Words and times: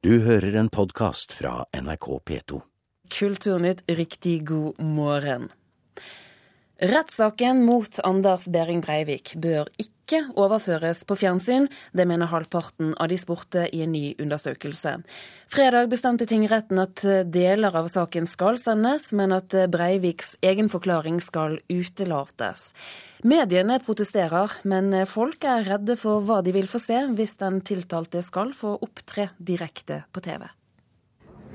Du 0.00 0.14
hører 0.24 0.54
en 0.56 0.70
podkast 0.72 1.34
fra 1.36 1.66
NRK 1.76 2.06
P2. 2.24 2.58
Kulturnytt, 3.12 3.82
riktig 3.84 4.46
god 4.48 4.78
morgen. 4.80 5.50
Rettssaken 6.80 7.64
mot 7.64 7.98
Anders 8.08 8.46
Behring 8.48 8.80
Breivik 8.80 9.34
bør 9.36 9.68
ikke 9.76 10.22
overføres 10.32 11.02
på 11.04 11.12
fjernsyn. 11.20 11.66
Det 11.92 12.06
mener 12.08 12.30
halvparten 12.32 12.94
av 12.96 13.10
de 13.12 13.18
spurte 13.20 13.66
i 13.68 13.82
en 13.84 13.92
ny 13.92 14.14
undersøkelse. 14.16 14.94
Fredag 15.52 15.90
bestemte 15.92 16.24
tingretten 16.30 16.80
at 16.80 17.04
deler 17.28 17.76
av 17.76 17.90
saken 17.92 18.24
skal 18.24 18.56
sendes, 18.62 19.10
men 19.12 19.36
at 19.36 19.52
Breiviks 19.68 20.38
egen 20.40 20.72
forklaring 20.72 21.20
skal 21.20 21.58
utelates. 21.68 22.70
Mediene 23.28 23.76
protesterer, 23.84 24.56
men 24.64 25.02
folk 25.04 25.44
er 25.44 25.68
redde 25.68 26.00
for 26.00 26.24
hva 26.24 26.40
de 26.40 26.56
vil 26.56 26.70
få 26.70 26.80
se 26.80 27.04
hvis 27.12 27.36
den 27.44 27.60
tiltalte 27.60 28.24
skal 28.24 28.56
få 28.56 28.78
opptre 28.80 29.28
direkte 29.36 30.06
på 30.08 30.24
TV. 30.24 30.48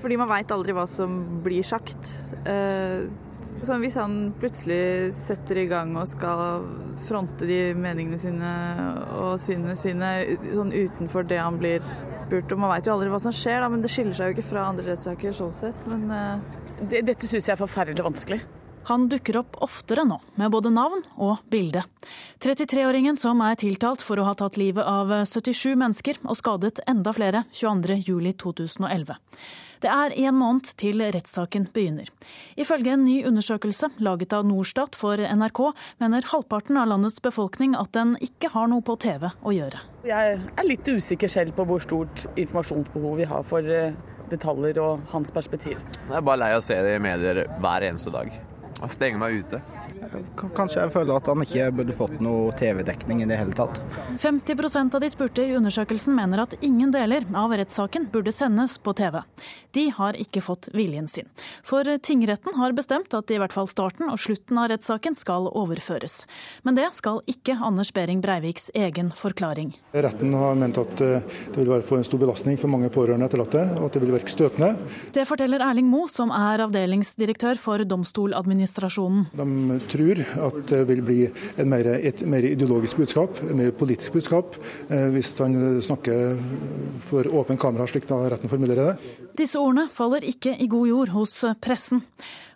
Fordi 0.05 0.22
man 0.22 0.30
veit 0.30 0.54
aldri 0.54 0.76
hva 0.76 0.86
som 0.86 1.42
blir 1.42 1.66
sagt. 1.66 2.14
Eh, 2.46 3.10
så 3.62 3.77
hvis 3.80 3.95
han 4.00 4.34
plutselig 4.40 5.14
setter 5.16 5.62
i 5.62 5.68
gang 5.70 5.94
og 5.95 6.08
skal 6.09 6.66
fronte 7.08 7.48
de 7.48 7.59
meningene 7.78 8.20
sine 8.20 8.52
og 9.16 9.38
synene 9.41 9.78
sine 9.80 10.12
sånn 10.44 10.73
utenfor 10.76 11.28
det 11.30 11.40
han 11.40 11.59
blir 11.62 11.84
spurt 12.26 12.52
om 12.55 12.64
Man 12.66 12.72
veit 12.73 12.88
jo 12.88 12.95
aldri 12.95 13.12
hva 13.14 13.22
som 13.22 13.34
skjer, 13.36 13.62
da, 13.62 13.70
men 13.70 13.84
det 13.84 13.91
skiller 13.94 14.18
seg 14.18 14.31
jo 14.31 14.36
ikke 14.38 14.50
fra 14.50 14.68
andre 14.72 14.90
rettssaker 14.90 15.36
sånn 15.36 15.54
sett. 15.54 15.88
Men 15.90 16.08
uh... 16.09 16.62
Dette 16.90 17.28
syns 17.30 17.45
jeg 17.45 17.54
er 17.54 17.62
forferdelig 17.62 18.04
vanskelig. 18.04 18.40
Han 18.85 19.07
dukker 19.09 19.39
opp 19.41 19.55
oftere 19.66 20.03
nå, 20.05 20.20
med 20.38 20.52
både 20.53 20.70
navn 20.70 21.02
og 21.17 21.41
bilde. 21.49 21.81
33-åringen 22.44 23.17
som 23.17 23.41
er 23.41 23.58
tiltalt 23.58 24.03
for 24.05 24.21
å 24.21 24.27
ha 24.27 24.35
tatt 24.38 24.59
livet 24.61 24.85
av 24.85 25.09
77 25.25 25.73
mennesker 25.81 26.20
og 26.21 26.38
skadet 26.38 26.84
enda 26.85 27.13
flere 27.16 27.45
22.07.2011. 27.49 29.17
Det 29.81 29.89
er 29.91 30.13
en 30.27 30.38
måned 30.38 30.70
til 30.77 31.02
rettssaken 31.02 31.67
begynner. 31.73 32.14
Ifølge 32.61 32.94
en 32.94 33.03
ny 33.08 33.19
undersøkelse 33.25 33.89
laget 34.05 34.33
av 34.38 34.45
Norstat 34.45 34.95
for 34.97 35.17
NRK, 35.17 35.61
mener 36.02 36.30
halvparten 36.30 36.77
av 36.77 36.89
landets 36.94 37.22
befolkning 37.25 37.75
at 37.77 37.94
den 37.97 38.16
ikke 38.22 38.53
har 38.53 38.70
noe 38.72 38.86
på 38.86 38.99
TV 39.02 39.27
å 39.30 39.53
gjøre. 39.55 39.81
Jeg 40.05 40.39
er 40.45 40.70
litt 40.70 40.86
usikker 40.86 41.31
selv 41.31 41.58
på 41.58 41.66
hvor 41.66 41.81
stort 41.81 42.27
informasjonsbehov 42.36 43.17
vi 43.17 43.30
har 43.33 43.45
for 43.45 43.66
eh, 43.66 43.97
detaljer 44.30 44.77
og 44.81 45.05
hans 45.14 45.33
perspektiv. 45.33 45.81
Jeg 46.05 46.17
er 46.17 46.25
bare 46.25 46.45
lei 46.45 46.53
av 46.53 46.61
å 46.61 46.67
se 46.70 46.77
det 46.86 46.99
i 46.99 47.02
medier 47.02 47.47
hver 47.61 47.89
eneste 47.89 48.14
dag. 48.14 48.33
Og 48.84 48.92
stenge 48.92 49.20
meg 49.22 49.40
ute. 49.45 49.62
Kanskje 50.56 50.81
jeg 50.81 50.92
føler 50.94 51.16
at 51.16 51.30
han 51.31 51.44
ikke 51.44 51.70
burde 51.76 51.95
fått 51.95 52.20
noe 52.23 52.52
TV-dekning 52.59 53.22
i 53.23 53.28
det 53.30 53.38
hele 53.40 53.56
tatt. 53.56 53.80
50% 54.22 54.95
av 54.98 55.04
de 55.04 55.09
spurte 55.12 55.44
i 55.45 55.56
undersøkelsen 55.58 56.16
mener 56.16 56.44
at 56.44 56.56
ingen 56.66 56.92
deler 56.94 57.26
av 57.38 57.54
rettssaken 57.56 58.09
burde 58.14 58.34
sendes 58.36 58.78
på 58.84 58.94
TV. 58.98 59.22
De 59.76 59.88
har 59.95 60.20
ikke 60.20 60.44
fått 60.44 60.70
viljen 60.76 61.08
sin. 61.12 61.30
For 61.64 61.88
tingretten 62.04 62.58
har 62.59 62.76
bestemt 62.76 63.16
at 63.17 63.32
i 63.32 63.40
hvert 63.42 63.56
fall 63.56 63.70
starten 63.72 64.12
og 64.12 64.20
slutten 64.22 64.59
av 64.59 64.70
rettssaken 64.73 65.16
skal 65.17 65.50
overføres. 65.52 66.23
Men 66.67 66.78
det 66.78 66.92
skal 66.98 67.22
ikke 67.32 67.58
Anders 67.64 67.94
Behring 67.95 68.22
Breiviks 68.23 68.70
egen 68.76 69.12
forklaring. 69.16 69.73
Retten 69.95 70.36
har 70.36 70.60
ment 70.60 70.80
at 70.82 71.04
eh, 71.04 71.23
det 71.52 71.62
vil 71.62 71.72
være 71.72 71.88
for 71.88 72.00
en 72.00 72.08
stor 72.08 72.22
belastning 72.22 72.60
for 72.60 72.72
mange 72.72 72.92
pårørende 72.94 73.30
etterlatte, 73.30 73.64
og 73.80 73.88
at 73.88 73.98
det 73.98 74.04
vil 74.04 74.16
virke 74.17 74.34
støtende. 74.34 74.76
Det 75.16 75.26
forteller 75.28 75.64
Erling 75.64 75.88
Moe, 75.89 76.12
som 76.12 76.34
er 76.36 76.66
avdelingsdirektør 76.67 77.60
for 77.62 77.84
Domstoladministrasjonen. 77.88 78.64
De 79.35 79.80
tror 79.91 80.21
at 80.47 80.59
det 80.71 80.81
vil 80.89 81.02
bli 81.05 81.19
mer, 81.67 81.91
et 81.97 82.23
mer 82.27 82.47
ideologisk 82.47 83.02
budskap, 83.03 83.41
et 83.44 83.55
mer 83.58 83.73
politisk 83.75 84.17
budskap, 84.17 84.58
eh, 84.89 85.08
hvis 85.13 85.33
han 85.39 85.81
snakker 85.85 86.39
for 87.05 87.27
åpen 87.41 87.59
kamera, 87.61 87.88
slik 87.89 88.08
da 88.09 88.23
retten 88.33 88.52
formulerer 88.52 88.93
det. 88.93 89.13
Disse 89.36 89.59
ordene 89.59 89.89
faller 89.91 90.25
ikke 90.25 90.55
i 90.59 90.69
god 90.71 90.88
jord 90.88 91.16
hos 91.16 91.38
pressen. 91.61 92.03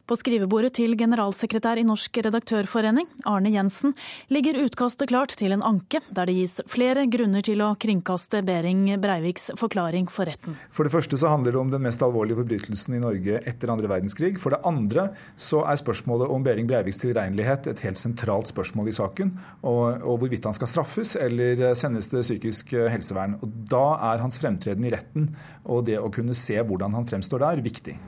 På 0.10 0.16
skrivebordet 0.18 0.72
til 0.74 0.96
generalsekretær 0.98 1.78
i 1.78 1.84
Norsk 1.86 2.16
redaktørforening, 2.26 3.06
Arne 3.30 3.52
Jensen, 3.54 3.92
ligger 4.34 4.58
utkastet 4.64 5.12
klart 5.12 5.36
til 5.38 5.54
en 5.54 5.62
anke, 5.62 6.02
der 6.10 6.26
det 6.26 6.34
gis 6.34 6.56
flere 6.66 7.04
grunner 7.14 7.46
til 7.46 7.62
å 7.62 7.76
kringkaste 7.78 8.42
Behring 8.48 8.88
Breiviks 9.04 9.52
forklaring 9.60 10.10
for 10.10 10.26
retten. 10.26 10.58
For 10.74 10.90
det 10.90 10.96
første 10.96 11.20
så 11.22 11.30
handler 11.30 11.54
det 11.54 11.62
om 11.62 11.70
den 11.70 11.86
mest 11.86 12.02
alvorlige 12.02 12.40
forbrytelsen 12.42 12.98
i 12.98 13.04
Norge 13.04 13.38
etter 13.52 13.70
andre 13.70 13.92
verdenskrig. 13.92 14.40
For 14.42 14.56
det 14.56 14.64
andre 14.66 15.12
så 15.38 15.62
er 15.70 15.78
spørsmålet 15.78 16.34
om 16.34 16.48
Behring 16.48 16.66
Breiviks 16.72 17.04
tilregnelighet 17.04 17.70
et 17.70 17.86
helt 17.86 18.02
sentralt 18.02 18.50
spørsmål 18.50 18.90
i 18.90 18.98
saken. 18.98 19.36
Og, 19.62 20.02
og 20.02 20.24
hvorvidt 20.24 20.50
han 20.50 20.58
skal 20.58 20.74
straffes 20.74 21.14
eller 21.22 21.68
sendes 21.78 22.10
til 22.10 22.26
psykisk 22.26 22.74
helsevern. 22.96 23.38
Og 23.46 23.62
da 23.70 23.86
er 24.10 24.26
hans 24.26 24.42
fremtreden 24.42 24.90
i 24.90 24.96
retten 24.98 25.36
og 25.70 25.86
det 25.86 26.02
å 26.02 26.10
kunne 26.10 26.34
se 26.34 26.58
hvordan 26.58 26.98
han 26.98 27.06
fremstår 27.06 27.46
der, 27.46 27.70
viktig. 27.70 28.02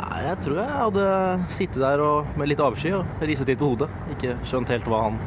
Jeg 0.00 0.36
tror 0.44 0.58
jeg 0.60 0.72
hadde 0.72 1.06
sittet 1.52 1.82
der 1.82 2.00
med 2.38 2.48
litt 2.48 2.62
avsky 2.62 2.92
og 2.96 3.24
ristet 3.26 3.52
litt 3.52 3.60
på 3.60 3.72
hodet. 3.72 3.90
Ikke 4.14 4.36
skjønt 4.48 4.72
helt 4.72 4.88
hva 4.88 5.02
han 5.08 5.18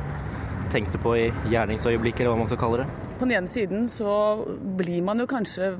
tenkte 0.73 0.97
på 1.01 1.13
i 1.19 1.25
gjerningsøyeblikket, 1.51 2.23
eller 2.23 2.33
hva 2.33 2.41
man 2.41 2.49
skal 2.49 2.61
kalle 2.63 2.81
det. 2.81 2.87
På 3.19 3.27
den 3.27 3.35
ene 3.37 3.51
siden 3.51 3.85
så 3.91 4.13
blir 4.79 5.03
man 5.05 5.21
jo 5.21 5.29
kanskje 5.29 5.75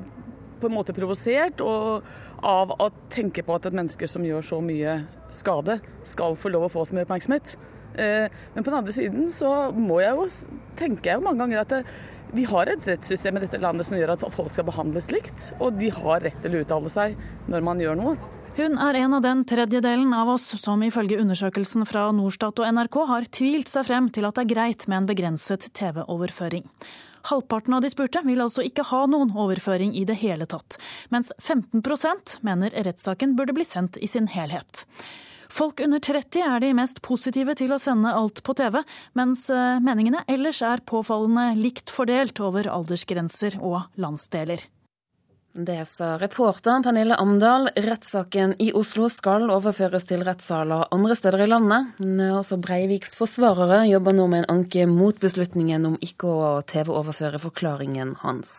på 0.60 0.70
en 0.70 0.76
måte 0.76 0.94
provosert 0.96 1.60
av 1.64 2.74
å 2.78 2.88
tenke 3.12 3.42
på 3.44 3.56
at 3.56 3.66
et 3.68 3.76
menneske 3.76 4.08
som 4.08 4.24
gjør 4.24 4.46
så 4.46 4.60
mye 4.64 5.00
skade, 5.34 5.80
skal 6.06 6.38
få 6.38 6.52
lov 6.54 6.68
å 6.68 6.72
få 6.72 6.84
så 6.86 6.96
mye 6.96 7.08
oppmerksomhet. 7.08 7.56
Eh, 7.98 8.30
men 8.54 8.62
på 8.62 8.70
den 8.70 8.78
andre 8.78 8.94
siden 8.94 9.26
så 9.34 9.50
må 9.74 10.00
jeg 10.02 10.14
jo 10.14 10.28
tenke 10.78 11.10
jeg 11.10 11.18
jo 11.18 11.26
mange 11.26 11.42
ganger 11.42 11.62
at 11.64 11.74
det, 11.74 11.82
vi 12.34 12.46
har 12.50 12.66
et 12.66 12.86
rettssystem 12.88 13.36
i 13.38 13.44
dette 13.44 13.60
landet 13.62 13.86
som 13.86 13.98
gjør 13.98 14.16
at 14.16 14.24
folk 14.34 14.50
skal 14.50 14.66
behandles 14.66 15.10
likt, 15.14 15.52
og 15.62 15.76
de 15.78 15.90
har 15.94 16.24
rett 16.24 16.40
til 16.42 16.56
å 16.56 16.64
uttale 16.64 16.90
seg 16.90 17.18
når 17.50 17.66
man 17.66 17.82
gjør 17.82 18.00
noe. 18.00 18.16
Hun 18.54 18.76
er 18.78 18.94
en 18.94 19.16
av 19.16 19.22
den 19.24 19.40
tredjedelen 19.50 20.12
av 20.14 20.28
oss 20.36 20.44
som 20.62 20.82
ifølge 20.86 21.16
undersøkelsen 21.18 21.82
fra 21.90 22.04
Norstat 22.14 22.60
og 22.62 22.68
NRK 22.76 22.98
har 23.08 23.24
tvilt 23.34 23.72
seg 23.72 23.88
frem 23.88 24.06
til 24.14 24.28
at 24.28 24.36
det 24.36 24.44
er 24.44 24.52
greit 24.52 24.84
med 24.86 25.00
en 25.00 25.08
begrenset 25.08 25.66
TV-overføring. 25.74 26.62
Halvparten 27.26 27.74
av 27.74 27.82
de 27.82 27.90
spurte 27.90 28.22
vil 28.22 28.44
altså 28.44 28.62
ikke 28.62 28.84
ha 28.92 29.00
noen 29.10 29.32
overføring 29.34 29.96
i 29.98 30.04
det 30.06 30.20
hele 30.20 30.46
tatt, 30.46 30.76
mens 31.10 31.32
15% 31.42 32.36
mener 32.46 32.76
rettssaken 32.86 33.34
burde 33.34 33.56
bli 33.56 33.66
sendt 33.66 33.98
i 33.98 34.06
sin 34.12 34.30
helhet. 34.30 34.84
Folk 35.50 35.82
under 35.82 35.98
30 35.98 36.46
er 36.46 36.62
de 36.62 36.70
mest 36.78 37.02
positive 37.02 37.58
til 37.58 37.74
å 37.74 37.80
sende 37.82 38.14
alt 38.14 38.44
på 38.46 38.54
TV, 38.54 38.84
mens 39.18 39.48
eh, 39.50 39.82
meningene 39.82 40.22
ellers 40.30 40.62
er 40.62 40.86
påfallende 40.86 41.56
likt 41.58 41.90
fordelt 41.90 42.38
over 42.38 42.70
aldersgrenser 42.70 43.58
og 43.58 43.82
landsdeler. 43.98 44.62
Det 45.56 45.84
sa 45.86 46.16
reporteren 46.18 46.82
Pernille 46.82 47.14
Amdal. 47.14 47.68
Rettssaken 47.76 48.56
i 48.58 48.72
Oslo 48.74 49.06
skal 49.06 49.46
overføres 49.54 50.02
til 50.08 50.24
rettssaler 50.26 50.88
andre 50.90 51.14
steder 51.14 51.44
i 51.44 51.46
landet. 51.46 51.92
Også 52.34 52.58
Breiviks 52.58 53.14
forsvarere 53.14 53.84
jobber 53.86 54.16
nå 54.18 54.26
med 54.32 54.42
en 54.42 54.48
anke 54.56 54.82
mot 54.90 55.20
beslutningen 55.22 55.86
om 55.86 55.94
ikke 56.02 56.26
å 56.26 56.48
TV-overføre 56.66 57.38
forklaringen 57.38 58.16
hans. 58.24 58.50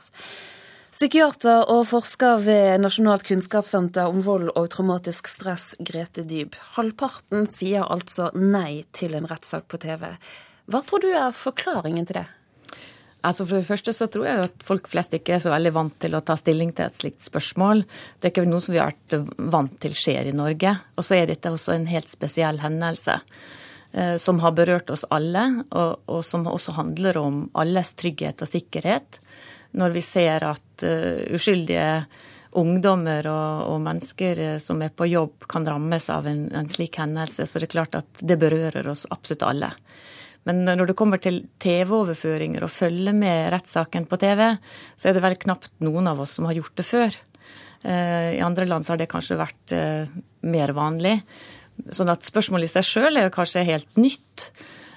Psykiater 0.96 1.68
og 1.68 1.84
forsker 1.90 2.40
ved 2.46 2.80
Nasjonalt 2.86 3.28
kunnskapssenter 3.28 4.08
om 4.08 4.24
vold 4.24 4.54
og 4.56 4.72
traumatisk 4.72 5.28
stress, 5.28 5.74
Grete 5.84 6.24
Dyb. 6.24 6.56
Halvparten 6.78 7.44
sier 7.52 7.84
altså 7.92 8.32
nei 8.40 8.86
til 8.96 9.20
en 9.20 9.28
rettssak 9.28 9.68
på 9.68 9.84
TV. 9.84 10.14
Hva 10.72 10.80
tror 10.88 11.04
du 11.04 11.12
er 11.12 11.36
forklaringen 11.36 12.08
til 12.08 12.22
det? 12.22 12.28
Altså 13.26 13.46
For 13.48 13.60
det 13.60 13.68
første 13.68 13.94
så 13.96 14.08
tror 14.12 14.28
jeg 14.28 14.46
at 14.46 14.66
folk 14.66 14.88
flest 14.92 15.16
ikke 15.18 15.36
er 15.38 15.44
så 15.44 15.54
veldig 15.54 15.74
vant 15.76 15.98
til 16.02 16.16
å 16.18 16.24
ta 16.26 16.38
stilling 16.40 16.74
til 16.76 16.86
et 16.88 16.98
slikt 16.98 17.26
spørsmål. 17.26 17.84
Det 18.20 18.30
er 18.30 18.34
ikke 18.34 18.48
noe 18.50 18.64
som 18.64 18.76
vi 18.76 18.82
har 18.82 18.94
vært 18.94 19.36
vant 19.56 19.78
til 19.82 19.96
skjer 19.98 20.30
i 20.30 20.36
Norge. 20.36 20.76
Og 20.96 21.08
så 21.08 21.20
er 21.20 21.32
dette 21.32 21.54
også 21.54 21.74
en 21.76 21.90
helt 21.90 22.12
spesiell 22.12 22.62
hendelse 22.62 23.18
eh, 23.18 24.16
som 24.22 24.42
har 24.44 24.56
berørt 24.58 24.94
oss 24.94 25.08
alle, 25.16 25.48
og, 25.72 26.06
og, 26.06 26.22
som 26.28 26.46
også 26.52 26.78
handler 26.78 27.20
om 27.22 27.44
alles 27.58 27.96
trygghet 27.98 28.46
og 28.46 28.52
sikkerhet. 28.52 29.20
Når 29.76 29.92
vi 29.92 30.06
ser 30.08 30.46
at 30.48 30.84
uh, 30.88 31.26
uskyldige 31.36 32.06
ungdommer 32.56 33.28
og, 33.28 33.66
og, 33.74 33.82
mennesker 33.84 34.40
eh, 34.40 34.58
som 34.64 34.80
er 34.86 34.94
på 34.96 35.10
jobb, 35.10 35.48
kan 35.52 35.66
rammes 35.68 36.08
av 36.14 36.28
en, 36.30 36.46
en 36.56 36.70
slik 36.72 37.00
hendelse, 37.02 37.48
så 37.48 37.60
det 37.60 37.68
er 37.68 37.74
klart 37.74 37.98
at 38.00 38.24
det 38.24 38.40
berører 38.40 38.88
oss 38.92 39.04
absolutt 39.12 39.44
alle. 39.44 39.74
Men 40.46 40.62
når 40.68 40.92
det 40.92 40.98
kommer 40.98 41.22
til 41.22 41.42
TV-overføringer 41.62 42.66
og 42.66 42.74
følge 42.74 43.16
med 43.18 43.50
rettssaken 43.54 44.06
på 44.10 44.20
TV, 44.22 44.44
så 44.94 45.10
er 45.10 45.18
det 45.18 45.24
vel 45.26 45.40
knapt 45.42 45.72
noen 45.86 46.12
av 46.12 46.22
oss 46.22 46.36
som 46.38 46.46
har 46.46 46.58
gjort 46.60 46.78
det 46.78 46.86
før. 46.86 47.18
Eh, 47.86 48.38
I 48.38 48.46
andre 48.46 48.66
land 48.70 48.86
så 48.86 48.94
har 48.94 49.02
det 49.02 49.10
kanskje 49.12 49.38
vært 49.40 49.74
eh, 49.76 50.10
mer 50.50 50.74
vanlig. 50.78 51.20
Sånn 51.94 52.10
at 52.14 52.26
spørsmålet 52.26 52.70
i 52.70 52.74
seg 52.78 52.88
sjøl 52.88 53.20
er 53.20 53.28
jo 53.28 53.36
kanskje 53.36 53.66
helt 53.68 53.98
nytt. 53.98 54.52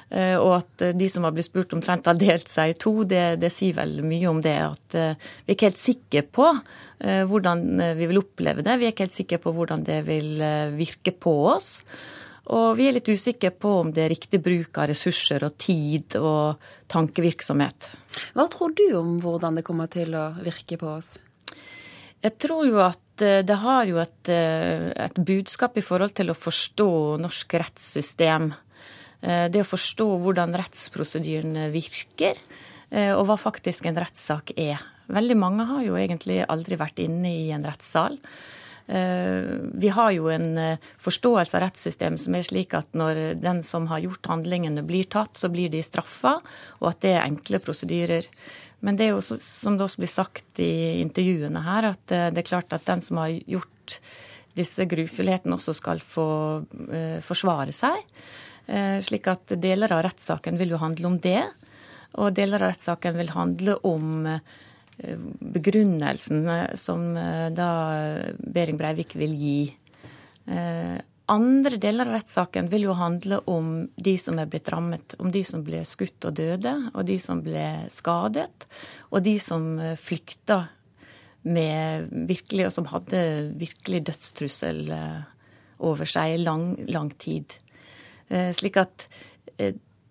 Eh, 0.08 0.36
og 0.36 0.58
at 0.62 0.84
de 0.96 1.08
som 1.12 1.24
har 1.24 1.32
blitt 1.36 1.50
spurt 1.50 1.72
omtrent 1.76 2.08
har 2.08 2.20
delt 2.20 2.48
seg 2.52 2.72
i 2.72 2.78
to, 2.80 2.94
det, 3.08 3.40
det 3.40 3.52
sier 3.52 3.76
vel 3.76 3.98
mye 4.04 4.28
om 4.30 4.44
det. 4.44 4.56
At 4.68 4.98
vi 4.98 5.48
er 5.48 5.56
ikke 5.56 5.70
helt 5.70 5.80
sikre 5.80 6.24
på 6.28 6.52
hvordan 6.98 7.60
vi 7.94 8.08
vil 8.10 8.18
oppleve 8.18 8.64
det. 8.66 8.74
Vi 8.80 8.88
er 8.88 8.90
ikke 8.90 9.04
helt 9.06 9.14
sikre 9.14 9.38
på 9.38 9.52
hvordan 9.54 9.84
det 9.86 10.00
vil 10.08 10.40
virke 10.74 11.12
på 11.14 11.34
oss. 11.52 11.76
Og 12.54 12.78
vi 12.78 12.86
er 12.88 12.96
litt 12.96 13.08
usikre 13.08 13.50
på 13.52 13.74
om 13.82 13.90
det 13.92 14.06
er 14.06 14.12
riktig 14.14 14.40
bruk 14.40 14.78
av 14.80 14.88
ressurser 14.88 15.44
og 15.44 15.56
tid 15.60 16.16
og 16.16 16.70
tankevirksomhet. 16.88 17.90
Hva 18.36 18.46
tror 18.52 18.72
du 18.76 18.86
om 18.96 19.18
hvordan 19.20 19.58
det 19.58 19.66
kommer 19.66 19.90
til 19.92 20.16
å 20.16 20.30
virke 20.40 20.78
på 20.80 20.94
oss? 20.96 21.18
Jeg 22.18 22.34
tror 22.42 22.64
jo 22.66 22.80
at 22.82 23.22
eh, 23.22 23.44
det 23.46 23.58
har 23.62 23.84
jo 23.86 24.00
et, 24.02 24.30
eh, 24.32 24.88
et 24.90 25.20
budskap 25.22 25.76
i 25.78 25.84
forhold 25.84 26.16
til 26.18 26.32
å 26.32 26.38
forstå 26.38 26.90
norsk 27.22 27.58
rettssystem. 27.62 28.50
Eh, 29.20 29.46
det 29.52 29.62
å 29.62 29.68
forstå 29.68 30.08
hvordan 30.24 30.56
rettsprosedyrene 30.58 31.68
virker, 31.74 32.40
og 32.88 33.26
hva 33.28 33.34
faktisk 33.36 33.84
en 33.84 33.98
rettssak 34.00 34.54
er. 34.56 34.80
Veldig 35.12 35.34
mange 35.36 35.66
har 35.68 35.82
jo 35.84 35.98
egentlig 36.00 36.38
aldri 36.48 36.78
vært 36.80 37.02
inne 37.04 37.28
i 37.28 37.50
en 37.52 37.66
rettssal. 37.68 38.14
Vi 38.88 39.88
har 39.92 40.12
jo 40.16 40.30
en 40.32 40.46
forståelse 41.04 41.58
av 41.58 41.62
rettssystemet 41.66 42.22
som 42.22 42.36
er 42.38 42.46
slik 42.46 42.72
at 42.72 42.94
når 42.96 43.18
den 43.36 43.60
som 43.66 43.84
har 43.90 44.00
gjort 44.00 44.30
handlingene 44.30 44.80
blir 44.88 45.04
tatt, 45.12 45.36
så 45.36 45.50
blir 45.52 45.68
de 45.68 45.82
straffa, 45.84 46.38
og 46.80 46.86
at 46.88 47.02
det 47.04 47.12
er 47.12 47.26
enkle 47.26 47.60
prosedyrer. 47.60 48.24
Men 48.80 48.96
det 48.96 49.08
er 49.08 49.12
jo 49.12 49.20
som 49.20 49.76
det 49.76 49.84
også 49.84 50.00
blir 50.00 50.12
sagt 50.12 50.62
i 50.62 51.00
intervjuene 51.02 51.62
her, 51.66 51.90
at 51.90 52.14
eh, 52.14 52.28
det 52.32 52.44
er 52.44 52.50
klart 52.54 52.72
at 52.72 52.86
den 52.88 53.02
som 53.04 53.20
har 53.20 53.34
gjort 53.34 53.98
disse 54.58 54.88
grufullhetene, 54.90 55.54
også 55.58 55.74
skal 55.76 56.00
få 56.02 56.28
forsvare 57.22 57.70
seg. 57.70 58.00
Slik 59.06 59.28
at 59.30 59.52
deler 59.62 59.92
av 59.94 60.02
rettssaken 60.02 60.58
vil 60.58 60.74
jo 60.74 60.80
handle 60.82 61.12
om 61.12 61.18
det. 61.22 61.44
Og 62.18 62.34
deler 62.34 62.64
av 62.64 62.72
rettssaken 62.72 63.14
vil 63.20 63.30
handle 63.36 63.76
om 63.86 64.26
begrunnelsen 64.98 66.48
som 66.74 67.12
da 67.54 67.70
Behring 68.38 68.80
Breivik 68.80 69.14
vil 69.18 69.36
gi. 69.38 69.58
Andre 71.28 71.76
deler 71.76 72.08
av 72.08 72.14
rettssaken 72.16 72.70
vil 72.72 72.86
jo 72.86 72.94
handle 72.96 73.42
om 73.52 73.82
de 74.00 74.14
som 74.16 74.38
er 74.40 74.48
blitt 74.48 74.70
rammet, 74.72 75.12
om 75.20 75.28
de 75.32 75.42
som 75.44 75.60
ble 75.64 75.82
skutt 75.84 76.24
og 76.24 76.38
døde, 76.38 76.72
og 76.94 77.04
de 77.04 77.18
som 77.20 77.42
ble 77.44 77.64
skadet, 77.92 78.64
og 79.12 79.20
de 79.26 79.34
som 79.42 79.74
eh, 79.76 79.92
flykta 80.00 80.62
med 81.44 82.08
virkelig, 82.30 82.70
og 82.70 82.72
som 82.78 82.88
hadde 82.88 83.20
virkelig 83.60 84.06
dødstrussel 84.08 84.80
eh, 84.96 85.20
over 85.84 86.08
seg 86.08 86.38
i 86.38 86.40
lang, 86.40 86.70
lang 86.88 87.12
tid. 87.20 87.58
Eh, 88.32 88.48
slik 88.56 88.80
at 88.80 89.04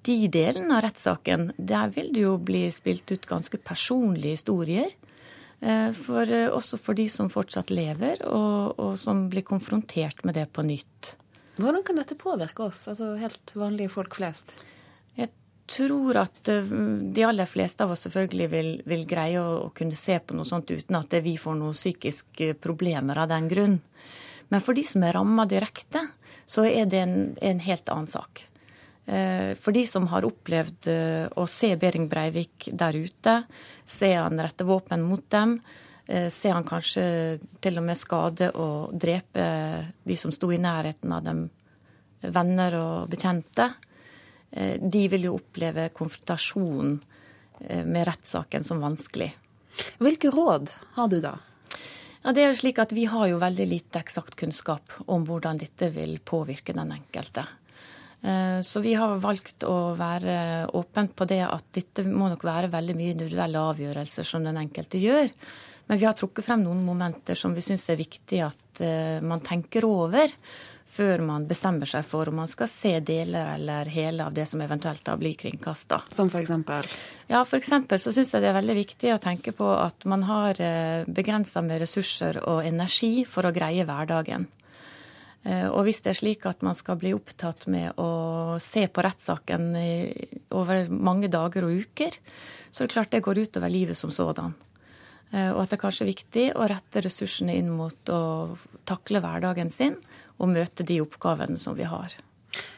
de 0.07 0.17
delene 0.31 0.77
av 0.77 0.85
rettssaken, 0.85 1.51
der 1.57 1.91
vil 1.95 2.13
det 2.15 2.23
jo 2.23 2.37
bli 2.39 2.63
spilt 2.71 3.11
ut 3.11 3.27
ganske 3.27 3.59
personlige 3.59 4.37
historier. 4.39 4.93
Eh, 5.59 5.91
for, 5.97 6.29
eh, 6.29 6.49
også 6.53 6.77
for 6.77 6.97
de 6.97 7.07
som 7.09 7.31
fortsatt 7.33 7.73
lever, 7.73 8.21
og, 8.29 8.77
og, 8.77 8.93
som 8.99 9.25
blir 9.29 9.45
konfrontert 9.45 10.23
med 10.25 10.37
det 10.37 10.47
på 10.53 10.63
nytt. 10.65 11.15
Hvordan 11.57 11.83
kan 11.83 11.97
dette 11.97 12.17
påvirke 12.19 12.67
oss, 12.67 12.85
altså 12.91 13.15
helt 13.17 13.55
vanlige 13.57 13.89
folk 13.89 14.19
flest? 14.19 14.53
Jeg 15.17 15.31
tror 15.65 16.21
at 16.21 16.51
eh, 16.53 16.71
de 17.11 17.25
aller 17.25 17.49
fleste 17.49 17.83
av 17.83 17.95
oss 17.95 18.05
selvfølgelig 18.05 18.49
vil, 18.53 18.71
vil 18.85 19.03
greie 19.09 19.41
å, 19.41 19.65
å, 19.65 19.73
kunne 19.73 19.97
se 19.97 20.19
på 20.21 20.37
noe 20.37 20.47
sånt 20.47 20.69
uten 20.69 20.99
at 20.99 21.17
vi 21.25 21.35
får 21.41 21.57
noen 21.57 21.75
psykiske 21.75 22.53
problemer 22.61 23.25
av 23.25 23.33
den 23.33 23.49
grunn. 23.49 23.79
Men 24.53 24.63
for 24.63 24.77
de 24.77 24.85
som 24.87 25.03
er 25.03 25.17
ramma 25.17 25.47
direkte, 25.49 26.05
så 26.47 26.63
er 26.69 26.85
det 26.87 27.01
en, 27.01 27.17
en 27.43 27.65
helt 27.65 27.89
annen 27.91 28.07
sak. 28.07 28.45
Eh, 29.07 29.55
for 29.55 29.71
de 29.71 29.85
som 29.87 30.03
har 30.11 30.25
opplevd 30.27 30.87
eh, 30.91 31.25
å 31.39 31.45
se 31.47 31.69
Behring 31.79 32.09
Breivik 32.11 32.67
der 32.75 32.95
ute, 32.99 33.37
se 33.87 34.09
han 34.11 34.39
rette 34.43 34.65
våpen 34.67 35.05
mot 35.07 35.23
dem, 35.31 35.53
eh, 36.11 36.27
se 36.27 36.51
han 36.51 36.65
kanskje 36.67 37.05
til 37.63 37.79
og 37.79 37.85
med 37.87 37.95
skade 37.95 38.49
og 38.51 38.91
drepe 38.91 39.45
de 40.03 40.17
som 40.19 40.33
sto 40.35 40.51
i 40.51 40.59
nærheten 40.59 41.13
av 41.15 41.23
dem, 41.23 41.45
venner 42.19 42.75
og 42.75 43.11
bekjente, 43.11 43.69
de 44.57 45.01
vil 45.11 45.27
jo 45.27 45.33
oppleve 45.37 45.83
konfrontasjon 45.93 46.93
med 47.85 48.07
rettssaken 48.07 48.63
som 48.65 48.79
vanskelig. 48.81 49.27
Hvilke 50.01 50.31
råd 50.33 50.71
har 50.95 51.11
du 51.11 51.19
da? 51.21 51.35
Ja, 52.23 52.33
det 52.33 52.41
er 52.41 52.49
jo 52.49 52.57
slik 52.63 52.79
at 52.81 52.95
Vi 52.95 53.05
har 53.11 53.27
jo 53.29 53.41
veldig 53.43 53.67
lite 53.69 54.01
eksakt 54.01 54.39
kunnskap 54.39 54.95
om 55.05 55.27
hvordan 55.27 55.59
dette 55.61 55.91
vil 55.93 56.17
påvirke 56.25 56.73
den 56.73 56.95
enkelte. 56.95 57.45
Eh, 58.21 58.59
så 58.61 58.81
vi 58.83 58.95
har 58.97 59.19
valgt 59.21 59.65
å 59.67 59.93
være 59.97 60.67
åpent 60.77 61.15
på 61.15 61.27
det 61.29 61.43
at 61.45 61.69
dette 61.77 62.05
må 62.07 62.31
nok 62.31 62.45
være 62.47 62.71
veldig 62.73 62.97
mye 62.97 63.15
individuelle 63.15 63.65
avgjørelser 63.73 64.27
som 64.27 64.45
den 64.47 64.57
enkelte 64.61 65.01
gjør. 65.01 65.29
Men 65.87 65.99
vi 66.01 66.07
har 66.07 66.17
trukket 66.19 66.45
frem 66.45 66.65
noen 66.65 66.81
momenter 66.83 67.37
som 67.39 67.53
vi 67.55 67.63
syns 67.63 67.85
er 67.89 67.99
viktig 67.99 68.41
at 68.43 68.81
eh, 68.83 69.21
man 69.23 69.43
tenker 69.45 69.87
over 69.87 70.33
før 70.87 71.21
man 71.27 71.45
bestemmer 71.47 71.87
seg 71.89 72.05
for 72.07 72.29
om 72.31 72.37
man 72.41 72.47
skal 72.47 72.69
se 72.71 72.93
deler 73.03 73.53
eller 73.57 73.89
hele 73.91 74.27
av 74.27 74.35
det 74.35 74.45
som 74.47 74.61
eventuelt 74.63 75.03
da 75.07 75.17
blir 75.19 75.35
kringkasta. 75.39 75.99
Som 76.15 76.31
f.eks.? 76.31 76.53
Ja, 77.27 77.41
f.eks. 77.43 77.71
så 77.99 78.13
syns 78.15 78.31
jeg 78.33 78.43
det 78.43 78.51
er 78.51 78.59
veldig 78.59 78.77
viktig 78.77 79.11
å 79.13 79.21
tenke 79.23 79.51
på 79.55 79.67
at 79.75 80.07
man 80.07 80.23
har 80.27 80.59
eh, 80.63 81.07
begrensa 81.07 81.63
med 81.63 81.83
ressurser 81.83 82.39
og 82.43 82.63
energi 82.67 83.25
for 83.27 83.47
å 83.47 83.55
greie 83.55 83.87
hverdagen. 83.87 84.47
Eh, 85.43 85.67
og 85.69 85.83
hvis 85.87 86.01
det 86.05 86.13
er 86.13 86.19
slik 86.21 86.45
at 86.49 86.63
man 86.65 86.77
skal 86.77 86.99
bli 87.01 87.13
opptatt 87.15 87.67
med 87.71 87.99
å 88.01 88.57
se 88.63 88.87
på 88.89 89.03
rettssaken 89.05 89.73
over 90.57 90.87
mange 90.89 91.29
dager 91.31 91.67
og 91.67 91.83
uker, 91.85 92.17
så 92.71 92.83
er 92.83 92.87
det 92.87 92.95
klart 92.95 93.13
det 93.13 93.25
går 93.25 93.43
utover 93.45 93.71
livet 93.71 93.97
som 93.97 94.13
sådan. 94.13 94.55
Eh, 95.31 95.51
og 95.51 95.63
at 95.63 95.71
det 95.71 95.77
er 95.77 95.83
kanskje 95.83 96.11
viktig 96.11 96.45
å 96.55 96.67
rette 96.69 97.03
ressursene 97.03 97.57
inn 97.57 97.71
mot 97.73 98.13
å 98.13 98.21
takle 98.87 99.21
hverdagen 99.23 99.71
sin 99.73 99.97
og 100.37 100.53
møte 100.53 100.85
de 100.87 101.01
oppgavene 101.03 101.59
som 101.59 101.75
vi 101.77 101.87
har. 101.87 102.13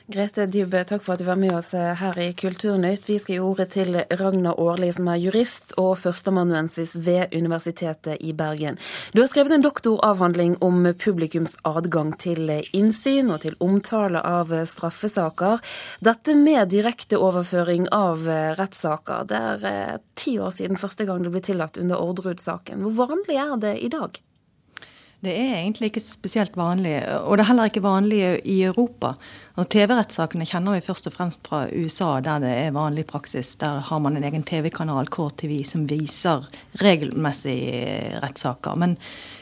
Grete 0.10 0.48
Dybbe, 0.50 0.80
takk 0.90 1.04
for 1.06 1.14
at 1.14 1.22
du 1.22 1.28
var 1.28 1.38
med 1.38 1.52
oss 1.54 1.68
eh, 1.78 1.92
her 2.00 2.16
i 2.18 2.32
Kulturnytt. 2.34 3.04
Vi 3.06 3.20
skal 3.22 3.36
gi 3.36 3.42
ordet 3.46 3.68
til 3.76 3.94
Ragnar 4.18 4.58
Årli, 4.58 4.88
som 4.96 5.06
er 5.12 5.20
jurist 5.22 5.76
og 5.78 6.00
førsteamanuensis 6.02 6.96
ved 7.06 7.36
Universitetet 7.38 8.18
i 8.26 8.32
Bergen. 8.34 8.80
Du 9.14 9.22
har 9.22 9.30
skrevet 9.30 9.54
en 9.54 9.62
doktoravhandling 9.62 10.56
om 10.66 10.88
publikums 10.98 11.54
adgang 11.62 12.16
til 12.18 12.50
innsyn 12.74 13.30
og 13.30 13.44
til 13.44 13.58
omtale 13.62 14.24
av 14.26 14.50
straffesaker. 14.72 15.62
Dette 16.02 16.34
med 16.34 16.74
direkte 16.74 17.20
overføring 17.22 17.86
av 17.94 18.26
rettssaker. 18.58 19.30
Det 19.30 19.44
er 19.52 19.68
eh, 19.70 20.00
ti 20.18 20.40
år 20.42 20.58
siden 20.58 20.82
første 20.82 21.06
gang 21.06 21.22
det 21.22 21.36
ble 21.38 21.44
tillatt 21.52 21.78
under 21.78 22.02
Orderud-saken. 22.02 22.82
Hvor 22.98 23.14
vanlig 23.14 23.38
er 23.46 23.56
det 23.62 23.76
i 23.86 23.94
dag? 23.94 24.18
Det 25.20 25.34
er 25.36 25.58
egentlig 25.58 25.90
ikke 25.90 26.00
spesielt 26.00 26.54
vanlig, 26.56 26.94
og 27.28 27.34
det 27.36 27.44
er 27.44 27.48
heller 27.50 27.68
ikke 27.68 27.84
vanlig 27.84 28.20
i 28.48 28.62
Europa. 28.64 29.18
TV-rettssakene 29.60 30.46
kjenner 30.48 30.78
vi 30.78 30.86
først 30.86 31.10
og 31.10 31.16
fremst 31.18 31.50
fra 31.50 31.66
USA, 31.74 32.22
der 32.24 32.40
det 32.40 32.52
er 32.56 32.72
vanlig 32.72 33.04
praksis. 33.10 33.50
Der 33.60 33.82
har 33.84 34.00
man 34.00 34.16
en 34.16 34.24
egen 34.24 34.46
TV-kanal, 34.48 35.12
KTV, 35.12 35.58
som 35.68 35.84
viser 35.90 36.48
regelmessig 36.80 37.58
rettssaker. 38.24 38.80
Men 38.80 38.96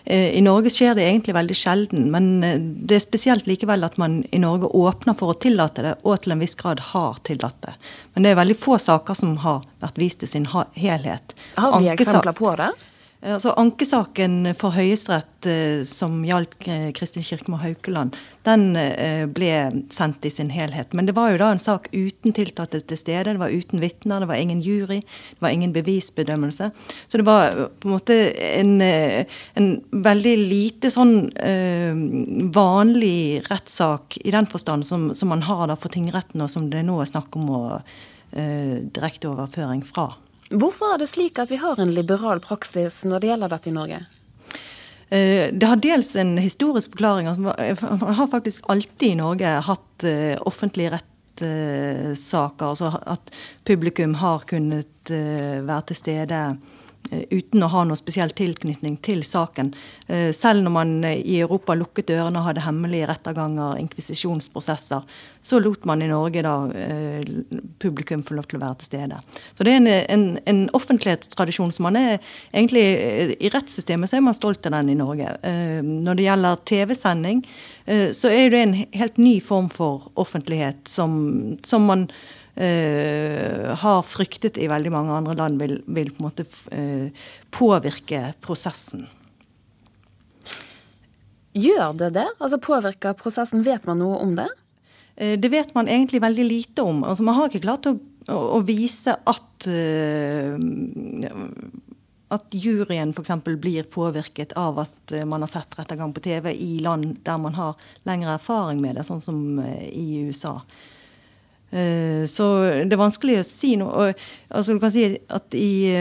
eh, 0.06 0.34
i 0.34 0.42
Norge 0.42 0.74
skjer 0.74 0.98
det 0.98 1.06
egentlig 1.06 1.38
veldig 1.38 1.60
sjelden. 1.62 2.10
Men 2.10 2.32
eh, 2.42 2.58
det 2.58 2.98
er 2.98 3.06
spesielt 3.06 3.46
likevel 3.46 3.86
at 3.86 4.02
man 4.02 4.24
i 4.34 4.42
Norge 4.42 4.74
åpner 4.74 5.14
for 5.22 5.36
å 5.36 5.40
tillate 5.46 5.86
det, 5.86 5.96
og 6.02 6.24
til 6.26 6.34
en 6.34 6.42
viss 6.42 6.58
grad 6.58 6.82
har 6.90 7.22
tillatt 7.30 7.62
det. 7.70 7.78
Men 8.16 8.26
det 8.26 8.34
er 8.34 8.42
veldig 8.42 8.58
få 8.66 8.82
saker 8.82 9.22
som 9.22 9.38
har 9.46 9.62
vært 9.86 10.02
vist 10.02 10.26
i 10.26 10.34
sin 10.34 10.50
helhet. 10.50 11.38
Har 11.62 11.78
vi 11.78 11.94
eksempler 11.94 12.34
på 12.34 12.58
det? 12.58 12.74
Eh, 13.22 13.34
altså 13.34 13.54
Ankesaken 13.58 14.52
for 14.58 14.76
Høyesterett 14.76 15.48
eh, 15.50 15.82
som 15.88 16.20
gjaldt 16.26 16.68
eh, 16.70 16.90
Kristin 16.98 17.26
Kirkemo 17.26 17.58
Haukeland, 17.62 18.16
den 18.46 18.78
ble 19.34 19.50
sendt 19.94 20.26
i 20.28 20.32
sin 20.32 20.52
helhet. 20.54 20.94
Men 20.96 21.08
det 21.10 21.16
var 21.18 21.32
jo 21.34 21.40
da 21.42 21.50
en 21.52 21.62
sak 21.62 21.90
uten 21.92 22.36
tiltalte 22.36 22.80
til 22.80 23.00
stede, 23.00 23.34
det 23.34 23.42
var 23.42 23.54
uten 23.54 23.82
vitner, 23.84 24.22
det 24.22 24.30
var 24.30 24.40
ingen 24.40 24.62
jury, 24.64 25.02
det 25.02 25.44
var 25.44 25.56
ingen 25.56 25.74
bevisbedømmelse. 25.76 26.70
Så 27.08 27.20
det 27.20 27.26
var 27.28 27.58
på 27.82 27.90
en 27.90 27.96
måte 27.96 28.18
en, 28.38 28.78
en 28.82 29.68
veldig 29.92 30.36
lite 30.48 30.92
sånn 30.94 31.28
vanlig 32.56 33.44
rettssak 33.50 34.20
i 34.24 34.32
den 34.36 34.48
forstand 34.48 34.88
som, 34.88 35.10
som, 35.18 35.34
man 35.34 35.44
har 35.44 35.68
da 35.68 35.76
for 35.76 35.92
tingretten, 35.92 36.46
og 36.46 36.54
som 36.54 36.70
det 36.72 36.86
nå 36.88 37.02
er 37.02 37.12
snakk 37.12 37.36
om 37.36 37.52
å 37.52 37.62
direkteoverføring 38.32 39.84
fra. 39.88 40.14
Hvorfor 40.50 40.94
er 40.94 41.02
det 41.02 41.10
slik 41.12 41.40
at 41.42 41.52
vi 41.52 41.60
har 41.60 41.80
en 41.80 41.92
liberal 41.92 42.40
praksis 42.44 43.02
når 43.08 43.20
det 43.20 43.32
gjelder 43.32 43.54
dette 43.56 43.70
i 43.70 43.76
Norge? 43.76 44.00
Eh, 45.10 45.50
det 45.52 45.68
har 45.68 45.84
dels 45.84 46.16
en 46.20 46.38
historisk 46.40 46.96
forklaring. 46.96 47.28
Altså, 47.28 47.52
man 48.00 48.18
har 48.20 48.32
faktisk 48.32 48.68
alltid 48.72 49.12
i 49.12 49.20
Norge 49.20 49.54
hatt 49.68 49.84
offentlig 50.08 50.40
offentlige 50.48 50.96
rettssaker. 50.98 52.66
Altså 52.74 52.94
at 53.06 53.32
publikum 53.68 54.16
har 54.22 54.48
kunnet 54.50 55.12
eh, 55.12 55.64
være 55.68 55.88
til 55.92 56.02
stede 56.04 56.42
Eh, 56.48 56.77
uten 57.30 57.64
å 57.64 57.70
ha 57.72 57.84
noe 57.88 57.98
spesiell 58.00 58.32
tilknytning 58.36 58.98
til 59.06 59.24
saken. 59.26 59.72
Eh, 60.08 60.30
selv 60.36 60.64
når 60.66 60.74
man 60.74 60.94
eh, 61.08 61.20
i 61.22 61.40
Europa 61.42 61.76
lukket 61.78 62.10
dørene 62.12 62.42
og 62.42 62.50
hadde 62.50 62.66
hemmelige 62.66 63.08
retterganger, 63.10 63.80
inkvisisjonsprosesser, 63.82 65.04
så 65.48 65.60
lot 65.64 65.86
man 65.88 66.04
i 66.04 66.10
Norge 66.12 66.42
da 66.44 66.54
publikum 67.80 68.24
få 68.26 68.36
lov 68.36 68.50
til 68.50 68.58
å 68.58 68.64
være 68.66 68.82
til 68.82 68.90
stede. 68.90 69.20
Så 69.56 69.64
det 69.64 69.74
er 69.74 69.78
en, 69.80 69.88
en, 69.88 70.26
en 70.50 70.60
offentlighetstradisjon 70.76 71.72
som 71.72 71.88
man 71.88 71.96
er 72.00 72.18
egentlig 72.52 72.84
I 73.40 73.52
rettssystemet 73.54 74.12
så 74.12 74.18
er 74.18 74.26
man 74.26 74.36
stolt 74.36 74.68
av 74.68 74.76
den 74.76 74.92
i 74.92 74.98
Norge. 75.00 75.38
Når 75.88 76.20
det 76.20 76.26
gjelder 76.26 76.60
TV-sending, 76.68 77.46
så 78.18 78.34
er 78.34 78.52
det 78.52 78.64
en 78.66 78.76
helt 78.98 79.22
ny 79.22 79.38
form 79.40 79.70
for 79.72 80.10
offentlighet 80.20 80.92
som, 80.92 81.16
som 81.64 81.88
man 81.88 82.10
har 82.58 84.00
fryktet 84.08 84.58
i 84.58 84.66
veldig 84.72 84.90
mange 84.90 85.14
andre 85.14 85.36
land, 85.38 85.60
vil, 85.62 85.76
vil 85.86 86.10
på 86.10 86.24
en 86.24 86.26
måte 86.26 86.46
uh, 86.74 87.28
påvirke 87.54 88.32
prosessen. 88.42 89.04
Gjør 91.58 91.94
det 91.98 92.12
det? 92.18 92.28
Altså 92.38 92.60
Påvirker 92.62 93.18
prosessen? 93.18 93.64
Vet 93.66 93.86
man 93.90 94.02
noe 94.02 94.20
om 94.22 94.36
det? 94.38 94.50
Eh, 95.18 95.36
det 95.40 95.50
vet 95.54 95.74
man 95.76 95.90
egentlig 95.90 96.22
veldig 96.22 96.46
lite 96.46 96.86
om. 96.86 97.04
Altså 97.04 97.26
Man 97.26 97.38
har 97.40 97.50
ikke 97.50 97.66
klart 97.66 97.90
å, 97.90 97.96
å, 98.30 98.40
å 98.58 98.64
vise 98.66 99.16
at 99.18 99.70
uh, 99.72 100.58
at 102.28 102.58
juryen 102.60 103.14
f.eks. 103.16 103.32
blir 103.48 103.88
påvirket 103.88 104.52
av 104.60 104.82
at 104.84 105.14
eh, 105.16 105.24
man 105.24 105.46
har 105.46 105.50
sett 105.50 105.78
rettergang 105.80 106.12
på 106.14 106.26
TV 106.26 106.52
i 106.52 106.78
land 106.84 107.22
der 107.24 107.40
man 107.40 107.56
har 107.56 107.80
lengre 108.04 108.36
erfaring 108.36 108.82
med 108.84 109.00
det, 109.00 109.06
sånn 109.08 109.24
som 109.24 109.40
i 109.64 110.28
USA. 110.28 110.58
Så 111.68 112.46
det 112.88 112.96
er 112.96 113.00
vanskelig 113.00 113.42
å 113.42 113.46
si 113.46 113.74
noe. 113.76 114.14
Altså 114.56 114.76
du 114.76 114.80
kan 114.80 114.92
si 114.94 115.04
at 115.36 115.56
I 115.58 115.92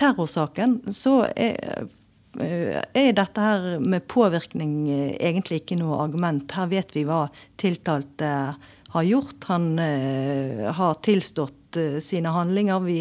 terrorsaken 0.00 0.80
så 0.90 1.20
er 1.30 1.86
Eh, 2.40 2.78
er 2.96 3.12
dette 3.12 3.40
her 3.44 3.80
med 3.84 4.06
påvirkning 4.08 4.76
eh, 4.88 5.16
egentlig 5.20 5.62
ikke 5.62 5.76
noe 5.80 6.00
argument. 6.00 6.52
Her 6.56 6.70
vet 6.70 6.94
vi 6.96 7.04
hva 7.04 7.26
tiltalte 7.60 8.30
har 8.92 9.04
gjort. 9.08 9.48
Han 9.48 9.78
har 9.78 10.98
tilstått 11.04 11.78
sine 12.04 12.28
handlinger. 12.28 12.80
Vi, 12.84 12.98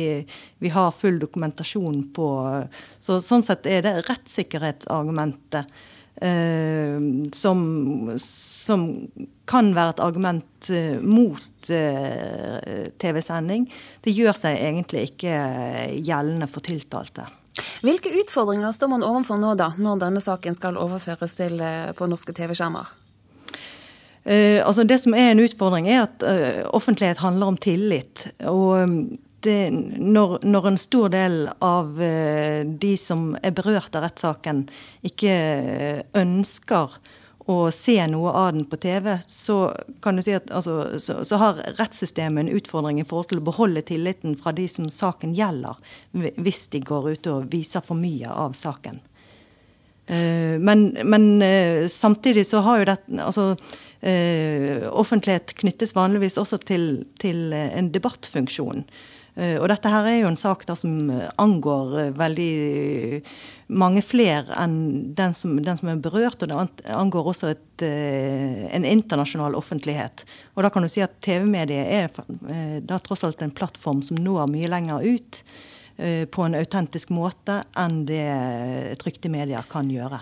vi, 0.63 0.69
har 0.71 0.93
full 0.95 1.17
dokumentasjon 1.19 2.05
på 2.15 2.27
Så 3.03 3.17
sånn 3.19 3.43
sett 3.43 3.67
er 3.67 3.83
det 3.83 3.97
rettssikkerhetsargumentet 4.07 5.67
som, 7.33 7.61
som, 8.21 8.81
kan 9.49 9.71
være 9.73 9.95
et 9.95 10.01
argument 10.05 10.69
mot 11.01 11.69
TV-sending. 13.01 13.65
Det 14.05 14.13
gjør 14.13 14.37
seg 14.37 14.59
egentlig 14.59 15.07
ikke 15.13 15.33
gjeldende 15.97 16.49
for 16.51 16.61
tiltalte. 16.67 17.25
Hvilke 17.83 18.11
utfordringer 18.21 18.71
står 18.75 18.91
man 18.93 19.05
overfor 19.05 19.39
nå, 19.41 19.53
da, 19.59 19.71
når 19.79 20.01
denne 20.05 20.21
saken 20.23 20.55
skal 20.57 20.79
overføres 20.79 21.35
til 21.37 21.59
eh, 21.63 21.91
på 21.97 22.07
norske 22.09 22.33
TV-skjermer? 22.35 22.97
Uh, 24.21 24.61
altså 24.61 24.85
det 24.85 24.99
som 25.01 25.15
er 25.17 25.31
en 25.31 25.41
utfordring, 25.41 25.87
er 25.89 26.05
at 26.05 26.23
uh, 26.23 26.61
offentlighet 26.77 27.23
handler 27.23 27.51
om 27.51 27.57
tillit. 27.57 28.27
Og 28.45 28.85
um, 28.85 28.97
det, 29.45 29.71
når, 29.71 30.39
når, 30.45 30.67
en 30.67 30.77
stor 30.79 31.09
del 31.13 31.47
av 31.63 31.97
uh, 31.97 32.61
de 32.65 32.93
som 32.99 33.31
er 33.41 33.55
berørt 33.57 33.95
av 33.97 34.05
rettssaken, 34.05 34.67
ikke 35.07 35.33
ønsker 36.17 36.95
å 37.49 37.57
se 37.73 37.97
noe 38.07 38.31
av 38.37 38.51
den 38.53 38.65
på 38.69 38.77
TV, 38.81 39.15
så 39.27 39.73
kan 40.05 40.17
du 40.17 40.23
si 40.23 40.35
at 40.37 40.49
altså, 40.53 40.99
så, 41.01 41.21
så, 41.25 41.39
har 41.41 41.61
rettssystemet 41.79 42.45
en 42.45 42.57
utfordring 42.59 43.01
i 43.01 43.05
forhold 43.07 43.31
til 43.31 43.41
å 43.41 43.47
beholde 43.49 43.83
tilliten 43.85 44.37
fra 44.39 44.53
de 44.55 44.67
som 44.69 44.89
saken 44.93 45.33
gjelder, 45.35 45.79
hvis 46.13 46.67
de 46.71 46.83
går 46.85 47.09
ut 47.15 47.31
og 47.33 47.49
viser 47.51 47.83
for 47.85 47.97
mye 47.99 48.29
av 48.29 48.53
saken. 48.57 49.01
Men, 50.11 50.81
men 51.07 51.25
samtidig 51.87 52.43
så 52.49 52.59
har 52.65 52.81
jo 52.81 52.87
det 52.89 52.95
altså, 53.21 53.43
Offentlighet 54.91 55.53
knyttes 55.61 55.93
vanligvis 55.95 56.39
også 56.41 56.57
til, 56.67 56.87
til 57.21 57.53
en 57.53 57.91
debattfunksjon. 57.93 58.81
Eh, 59.35 59.55
og 59.61 59.69
dette 59.71 59.91
her 59.91 60.07
er 60.09 60.17
jo 60.19 60.29
en 60.31 60.39
sak 60.39 60.65
som 60.75 61.11
angår 61.39 61.93
eh, 62.01 62.11
veldig 62.19 63.21
mange 63.71 64.03
flere 64.03 64.51
enn 64.59 65.13
den 65.15 65.35
som, 65.37 65.55
den 65.63 65.79
som 65.79 65.91
er 65.93 66.01
berørt. 66.03 66.43
Og 66.43 66.51
det 66.51 66.91
angår 66.91 67.31
også 67.33 67.53
et, 67.53 67.85
eh, 67.87 68.67
en 68.75 68.87
internasjonal 68.87 69.55
offentlighet. 69.55 70.25
Og 70.55 70.65
da 70.65 70.71
kan 70.73 70.83
du 70.83 70.91
si 70.91 71.03
at 71.03 71.19
TV-mediet 71.23 71.87
er 71.87 72.81
da 72.83 72.99
tross 72.99 73.23
alt 73.27 73.41
en 73.41 73.53
plattform 73.55 74.01
som 74.03 74.19
når 74.19 74.51
mye 74.51 74.71
lenger 74.71 75.05
ut 75.05 75.43
på 76.01 76.43
en 76.47 76.55
autentisk 76.57 77.11
måte 77.13 77.59
enn 77.77 77.99
det 78.09 78.95
trykte 79.03 79.29
medier 79.29 79.61
kan 79.69 79.91
gjøre. 79.91 80.17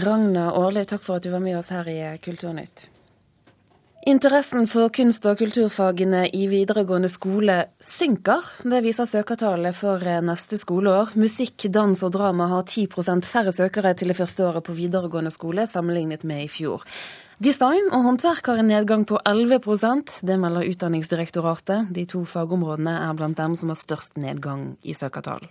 Ragna 0.00 0.46
Årliv, 0.56 0.86
takk 0.88 1.04
for 1.04 1.18
at 1.18 1.26
du 1.26 1.32
var 1.34 1.42
med 1.44 1.58
oss 1.58 1.68
her 1.74 1.90
i 1.90 1.98
Kulturnytt. 2.24 2.86
Interessen 4.08 4.64
for 4.64 4.88
kunst- 4.88 5.26
og 5.28 5.36
kulturfagene 5.36 6.22
i 6.32 6.46
videregående 6.48 7.08
skole 7.12 7.56
synker. 7.84 8.46
Det 8.64 8.80
viser 8.80 9.04
søkertallet 9.04 9.76
for 9.76 10.00
eh, 10.00 10.22
neste 10.24 10.56
skoleår. 10.56 11.12
Musikk, 11.20 11.66
dans 11.68 12.00
og 12.06 12.14
drama 12.14 12.46
har 12.48 12.64
10 12.64 12.88
færre 13.28 13.52
søkere 13.52 13.92
til 13.94 14.08
det 14.08 14.16
første 14.16 14.46
året 14.46 14.64
på 14.64 14.72
videregående 14.72 15.30
skole 15.30 15.66
sammenlignet 15.66 16.24
med 16.24 16.44
i 16.44 16.48
fjor. 16.48 16.80
Design 17.38 17.92
og 17.92 18.04
håndverk 18.08 18.46
har 18.46 18.56
en 18.56 18.72
nedgang 18.72 19.04
på 19.04 19.20
11 19.26 19.60
Det 20.24 20.38
melder 20.38 20.64
Utdanningsdirektoratet. 20.64 21.92
De 21.92 22.06
to 22.06 22.24
fagområdene 22.24 23.10
er 23.10 23.12
blant 23.14 23.36
dem 23.36 23.54
som 23.54 23.68
har 23.68 23.76
størst 23.76 24.16
nedgang 24.16 24.78
i 24.82 24.94
søkertall. 24.94 25.44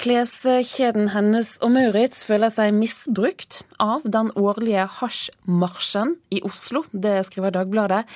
Kleskjeden 0.00 1.10
Hennes 1.12 1.58
og 1.60 1.74
Maurits 1.74 2.22
føler 2.24 2.48
seg 2.48 2.70
misbrukt 2.72 3.58
av 3.76 4.06
den 4.08 4.30
årlige 4.32 4.86
hasjmarsjen 4.96 6.14
i 6.32 6.38
Oslo. 6.46 6.86
Det 6.88 7.18
skriver 7.28 7.52
Dagbladet. 7.52 8.06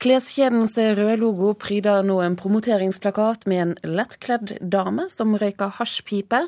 Kleskjedens 0.00 0.78
røde 0.80 1.18
logo 1.20 1.52
pryder 1.60 2.08
nå 2.08 2.22
en 2.24 2.38
promoteringsplakat 2.40 3.44
med 3.52 3.62
en 3.66 3.76
lettkledd 3.98 4.56
dame 4.64 5.10
som 5.12 5.36
røyker 5.36 5.76
hasjpipe. 5.76 6.40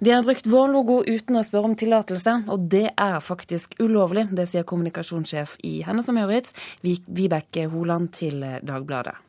De 0.00 0.16
har 0.16 0.24
brukt 0.24 0.48
vår 0.48 0.72
logo 0.72 1.00
uten 1.04 1.36
å 1.36 1.44
spørre 1.44 1.74
om 1.74 1.76
tillatelse, 1.76 2.38
og 2.48 2.64
det 2.72 2.86
er 2.96 3.20
faktisk 3.20 3.76
ulovlig. 3.76 4.30
Det 4.32 4.48
sier 4.48 4.64
kommunikasjonssjef 4.64 5.58
i 5.68 5.82
Hennes 5.84 6.08
og 6.08 6.16
Maurits, 6.16 6.56
Vibeke 6.80 7.68
Holand, 7.68 8.14
til 8.16 8.40
Dagbladet. 8.64 9.20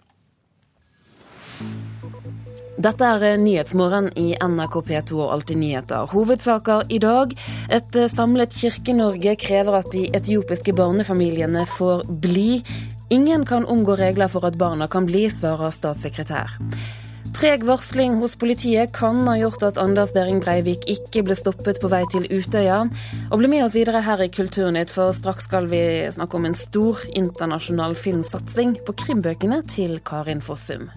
Dette 2.82 3.06
er 3.06 3.24
eh, 3.28 3.38
Nyhetsmorgen 3.38 4.08
i 4.18 4.32
NRK 4.42 4.80
P2 4.88 5.18
og 5.20 5.34
Alltid 5.36 5.60
nyheter. 5.62 6.08
Hovedsaker 6.10 6.88
i 6.90 6.98
dag. 7.04 7.36
Et 7.70 7.98
eh, 8.00 8.10
samlet 8.10 8.56
Kirke-Norge 8.58 9.36
krever 9.38 9.78
at 9.84 9.92
de 9.94 10.08
etiopiske 10.18 10.74
barnefamiliene 10.74 11.68
får 11.70 12.08
bli. 12.24 12.64
Ingen 13.14 13.46
kan 13.46 13.68
omgå 13.70 14.00
regler 14.00 14.32
for 14.32 14.48
at 14.50 14.58
barna 14.58 14.90
kan 14.90 15.06
bli, 15.06 15.28
svarer 15.30 15.76
statssekretær. 15.76 16.58
Treg 17.38 17.68
varsling 17.68 18.18
hos 18.18 18.34
politiet 18.40 18.96
kan 18.98 19.28
ha 19.30 19.38
gjort 19.38 19.62
at 19.68 19.78
Anders 19.82 20.16
Behring 20.16 20.42
Breivik 20.42 20.88
ikke 20.90 21.22
ble 21.28 21.38
stoppet 21.38 21.78
på 21.84 21.92
vei 21.92 22.02
til 22.10 22.26
Utøya. 22.34 22.84
Og 23.30 23.42
bli 23.44 23.52
med 23.52 23.68
oss 23.68 23.78
videre 23.78 24.02
her 24.08 24.26
i 24.26 24.32
Kulturnytt, 24.34 24.90
for 24.90 25.14
straks 25.14 25.46
skal 25.52 25.70
vi 25.70 25.84
snakke 26.10 26.40
om 26.40 26.50
en 26.50 26.58
stor 26.58 27.06
internasjonal 27.14 28.00
filmsatsing 28.00 28.80
på 28.88 29.04
krimbøkene 29.06 29.62
til 29.70 30.00
Karin 30.08 30.42
Fossum. 30.42 30.90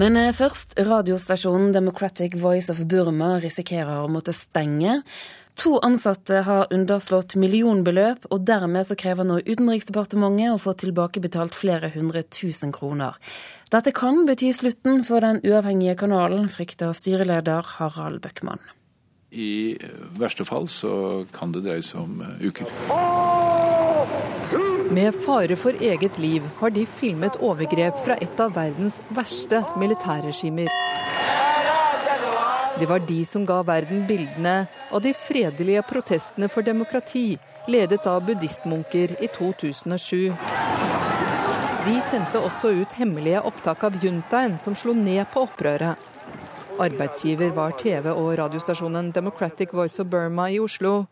Men 0.00 0.16
eh, 0.16 0.32
først, 0.32 0.74
radiostasjonen 0.80 1.72
Democratic 1.74 2.38
Voice 2.40 2.72
of 2.72 2.80
Burma 2.88 3.36
risikerer 3.42 4.04
å 4.04 4.10
måtte 4.12 4.32
stenge. 4.32 5.02
To 5.60 5.74
ansatte 5.84 6.40
har 6.46 6.70
underslått 6.72 7.34
millionbeløp, 7.36 8.24
og 8.32 8.46
dermed 8.48 8.88
så 8.88 8.96
krever 8.96 9.28
nå 9.28 9.42
Utenriksdepartementet 9.44 10.54
å 10.54 10.60
få 10.60 10.72
tilbakebetalt 10.80 11.56
flere 11.56 11.92
hundre 11.92 12.24
tusen 12.24 12.72
kroner. 12.72 13.18
Dette 13.72 13.92
kan 13.92 14.24
bety 14.28 14.52
slutten 14.56 15.04
for 15.04 15.24
den 15.24 15.42
uavhengige 15.44 15.98
kanalen, 16.06 16.48
frykter 16.52 16.96
styreleder 16.96 17.76
Harald 17.76 18.24
Bøckmann. 18.24 18.64
I 19.32 19.76
verste 20.16 20.44
fall 20.48 20.68
så 20.72 21.24
kan 21.36 21.52
det 21.52 21.64
dreie 21.68 21.84
seg 21.84 22.00
om 22.00 22.24
uker. 22.40 22.68
uker. 22.68 24.41
Med 24.92 25.14
fare 25.14 25.56
for 25.56 25.72
eget 25.80 26.18
liv 26.18 26.44
har 26.58 26.70
de 26.70 26.82
filmet 26.86 27.38
overgrep 27.40 27.96
fra 28.04 28.12
et 28.20 28.40
av 28.44 28.50
verdens 28.52 28.98
verste 29.16 29.62
militærregimer. 29.80 30.68
Det 32.76 32.88
var 32.90 33.00
de 33.08 33.22
som 33.24 33.46
ga 33.48 33.62
verden 33.64 34.02
bildene 34.10 34.66
av 34.92 35.00
de 35.00 35.14
fredelige 35.16 35.80
protestene 35.88 36.50
for 36.52 36.66
demokrati, 36.66 37.38
ledet 37.72 38.04
av 38.10 38.20
buddhistmunker 38.26 39.16
i 39.24 39.30
2007. 39.32 40.36
De 41.86 41.96
sendte 42.04 42.44
også 42.44 42.74
ut 42.82 42.98
hemmelige 43.00 43.40
opptak 43.48 43.88
av 43.88 43.96
juntaen 44.04 44.58
som 44.60 44.76
slo 44.76 44.92
ned 44.92 45.24
på 45.32 45.46
opprøret. 45.46 45.96
Arbeidsgiver 46.76 47.56
var 47.56 47.78
TV- 47.80 48.12
og 48.12 48.34
radiostasjonen 48.44 49.08
Democratic 49.16 49.72
Voice 49.72 50.04
of 50.04 50.12
Burma 50.12 50.50
i 50.52 50.60
Oslo. 50.60 51.06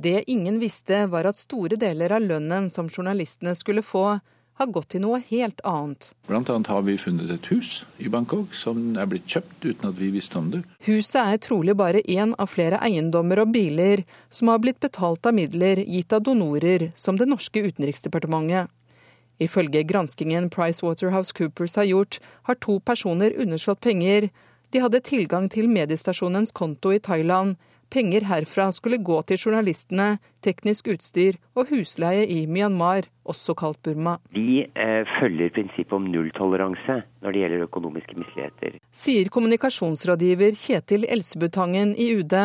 Det 0.00 0.30
ingen 0.30 0.60
visste, 0.62 1.06
var 1.10 1.26
at 1.26 1.36
store 1.36 1.74
deler 1.74 2.12
av 2.14 2.22
lønnen 2.22 2.68
som 2.70 2.86
journalistene 2.86 3.50
skulle 3.58 3.82
få, 3.82 4.20
har 4.58 4.70
gått 4.70 4.92
til 4.92 5.02
noe 5.02 5.18
helt 5.26 5.58
annet. 5.66 6.12
Blant 6.28 6.50
annet 6.54 6.70
har 6.70 6.84
vi 6.86 6.94
funnet 6.98 7.30
et 7.34 7.48
hus 7.50 7.84
i 7.98 8.10
Bangkok 8.10 8.54
som 8.54 8.78
er 8.94 9.08
blitt 9.10 9.26
kjøpt 9.26 9.66
uten 9.66 9.90
at 9.90 9.98
vi 9.98 10.12
visste 10.14 10.38
om 10.38 10.52
det. 10.52 10.62
Huset 10.86 11.18
er 11.22 11.42
trolig 11.42 11.74
bare 11.78 12.02
én 12.06 12.34
av 12.38 12.50
flere 12.52 12.78
eiendommer 12.78 13.42
og 13.42 13.50
biler 13.54 14.04
som 14.30 14.52
har 14.52 14.62
blitt 14.62 14.78
betalt 14.82 15.26
av 15.26 15.34
midler 15.34 15.82
gitt 15.82 16.14
av 16.14 16.22
donorer, 16.26 16.92
som 16.94 17.18
det 17.18 17.26
norske 17.26 17.62
utenriksdepartementet. 17.66 18.70
Ifølge 19.42 19.82
granskingen 19.86 20.46
PricewaterhouseCoopers 20.50 21.74
har 21.78 21.90
gjort, 21.90 22.20
har 22.46 22.58
to 22.62 22.78
personer 22.78 23.34
underslått 23.34 23.82
penger. 23.82 24.30
De 24.70 24.82
hadde 24.82 25.02
tilgang 25.02 25.50
til 25.50 25.70
mediestasjonens 25.70 26.54
konto 26.54 26.94
i 26.94 27.02
Thailand, 27.02 27.58
Penger 27.90 28.26
herfra 28.28 28.68
skulle 28.72 28.98
gå 29.00 29.16
til 29.28 29.40
journalistene, 29.40 30.18
teknisk 30.44 30.90
utstyr 30.92 31.38
og 31.56 31.70
husleie 31.72 32.26
i 32.28 32.42
Myanmar, 32.46 33.08
også 33.28 33.56
kalt 33.56 33.80
Burma. 33.84 34.18
Vi 34.36 34.60
eh, 34.66 35.08
følger 35.18 35.52
prinsippet 35.56 35.96
om 35.96 36.08
nulltoleranse 36.12 37.00
når 37.24 37.34
det 37.34 37.44
gjelder 37.44 37.66
økonomiske 37.68 38.18
misligheter. 38.20 38.78
Sier 38.92 39.32
kommunikasjonsrådgiver 39.32 40.56
Kjetil 40.58 41.08
Elsebutangen 41.08 41.96
i 41.96 42.10
UD. 42.20 42.36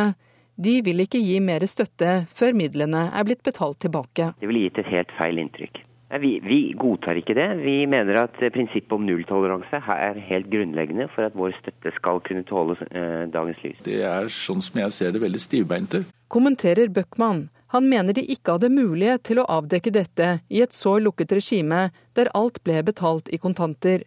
De 0.55 0.75
vil 0.85 1.03
ikke 1.03 1.19
gi 1.19 1.39
mer 1.43 1.65
støtte 1.67 2.23
før 2.31 2.53
midlene 2.55 3.09
er 3.11 3.25
blitt 3.27 3.43
betalt 3.43 3.81
tilbake. 3.83 4.31
Det 4.39 4.47
ville 4.49 4.67
gitt 4.67 4.79
et 4.83 4.93
helt 4.95 5.11
feil 5.17 5.41
inntrykk. 5.43 5.81
Vi, 6.21 6.39
vi, 6.43 6.59
godtar 6.77 7.17
ikke 7.17 7.33
det. 7.37 7.47
Vi 7.63 7.87
mener 7.89 8.19
at 8.21 8.37
prinsippet 8.53 8.93
om 8.93 9.05
nulltoleranse 9.07 9.79
er 9.95 10.19
helt 10.29 10.51
grunnleggende 10.51 11.07
for 11.15 11.25
at 11.25 11.33
vår 11.37 11.55
støtte 11.57 11.93
skal 11.95 12.21
kunne 12.27 12.45
tåle 12.45 12.77
eh, 12.91 13.25
dagens 13.33 13.63
lys. 13.65 13.81
Det 13.85 14.01
er 14.05 14.29
sånn 14.29 14.61
som 14.61 14.77
jeg 14.83 14.93
ser 14.93 15.15
det 15.15 15.23
veldig 15.23 15.41
stivbeinte. 15.41 16.03
Kommenterer 16.33 16.91
Bøckmann. 16.93 17.47
Han 17.73 17.89
mener 17.89 18.13
de 18.13 18.21
ikke 18.29 18.59
hadde 18.59 18.69
mulighet 18.69 19.23
til 19.25 19.41
å 19.41 19.47
avdekke 19.49 19.93
dette 19.93 20.27
i 20.53 20.61
et 20.61 20.75
så 20.77 20.99
lukket 21.01 21.33
regime 21.33 21.87
der 22.13 22.29
alt 22.37 22.61
ble 22.61 22.83
betalt 22.85 23.31
i 23.33 23.39
kontanter. 23.41 24.03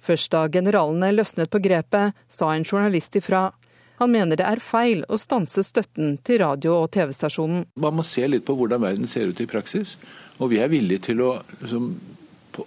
Først 0.00 0.32
da 0.32 0.46
generalene 0.48 1.12
løsnet 1.12 1.52
på 1.52 1.60
grepet, 1.62 2.16
sa 2.26 2.54
en 2.54 2.64
journalist 2.64 3.14
ifra. 3.20 3.50
Han 4.02 4.10
mener 4.10 4.38
det 4.38 4.46
er 4.48 4.62
feil 4.62 5.04
å 5.06 5.18
stanse 5.20 5.62
støtten 5.62 6.16
til 6.26 6.40
radio- 6.42 6.80
og 6.80 6.90
TV-stasjonen. 6.94 7.68
Man 7.78 7.94
må 7.94 8.02
se 8.06 8.24
litt 8.26 8.42
på 8.48 8.56
hvordan 8.58 8.82
verden 8.82 9.06
ser 9.06 9.30
ut 9.30 9.42
i 9.42 9.46
praksis. 9.46 9.94
Og 10.42 10.50
vi 10.50 10.58
er 10.58 10.72
villige 10.72 11.06
til 11.06 11.22
å 11.22 11.30
liksom, 11.60 11.92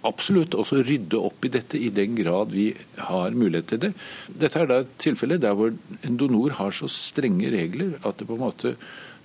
absolutt 0.08 0.56
også 0.56 0.80
rydde 0.80 1.20
opp 1.20 1.44
i 1.44 1.52
dette 1.52 1.76
i 1.76 1.90
den 1.92 2.16
grad 2.16 2.54
vi 2.56 2.70
har 3.10 3.36
mulighet 3.36 3.68
til 3.72 3.82
det. 3.84 3.92
Dette 4.32 4.62
er 4.62 4.70
da 4.70 4.80
et 4.84 4.96
tilfelle 5.02 5.36
der 5.42 5.58
hvor 5.58 5.74
en 5.76 6.16
donor 6.16 6.56
har 6.56 6.72
så 6.72 6.88
strenge 6.88 7.52
regler 7.52 7.98
at 8.00 8.16
det 8.16 8.30
på 8.30 8.38
en 8.38 8.46
måte 8.46 8.72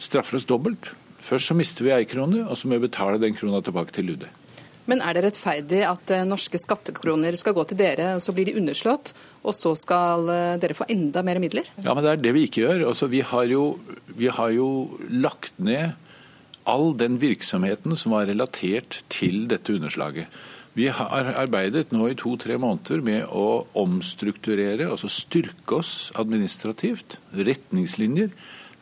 straffer 0.02 0.42
oss 0.42 0.50
dobbelt. 0.50 0.92
Først 1.22 1.52
så 1.52 1.56
mister 1.56 1.86
vi 1.86 1.96
ei 1.96 2.10
krone, 2.10 2.44
og 2.44 2.58
så 2.58 2.68
må 2.68 2.76
vi 2.76 2.90
betale 2.90 3.22
den 3.22 3.38
krona 3.38 3.62
tilbake 3.64 3.96
til 3.96 4.16
UD. 4.18 4.28
Men 4.90 5.02
er 5.06 5.16
det 5.16 5.26
rettferdig 5.28 5.82
at 5.86 6.14
eh, 6.14 6.24
norske 6.28 6.60
skattekroner 6.62 7.36
skal 7.40 7.56
gå 7.58 7.66
til 7.70 7.80
dere, 7.82 8.16
og 8.18 8.24
så 8.24 8.34
blir 8.36 8.50
de 8.50 8.56
underslått, 8.60 9.14
og 9.46 9.54
så 9.56 9.74
skal 9.78 10.32
eh, 10.34 10.56
dere 10.62 10.78
få 10.78 10.88
enda 10.92 11.24
mer 11.26 11.42
midler? 11.44 11.68
Ja, 11.84 11.94
men 11.94 12.06
det 12.06 12.14
er 12.14 12.24
det 12.24 12.34
vi 12.38 12.46
ikke 12.48 12.66
gjør. 12.66 12.88
Altså, 12.94 13.10
vi, 13.12 13.22
har 13.26 13.50
jo, 13.52 13.66
vi 14.18 14.32
har 14.34 14.56
jo 14.56 14.70
lagt 15.10 15.60
ned 15.62 15.94
all 16.70 16.92
den 16.98 17.18
virksomheten 17.22 17.98
som 17.98 18.16
var 18.16 18.28
relatert 18.30 19.02
til 19.14 19.46
dette 19.50 19.74
underslaget. 19.74 20.42
Vi 20.78 20.88
har 20.88 21.34
arbeidet 21.36 21.92
nå 21.92 22.06
i 22.08 22.16
to-tre 22.16 22.56
måneder 22.62 23.02
med 23.04 23.26
å 23.28 23.66
omstrukturere, 23.76 24.88
altså 24.88 25.10
styrke 25.12 25.82
oss 25.82 26.14
administrativt, 26.20 27.18
retningslinjer, 27.36 28.32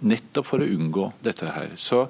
nettopp 0.06 0.48
for 0.52 0.62
å 0.62 0.70
unngå 0.70 1.08
dette 1.26 1.50
her. 1.50 1.74
Så 1.80 2.06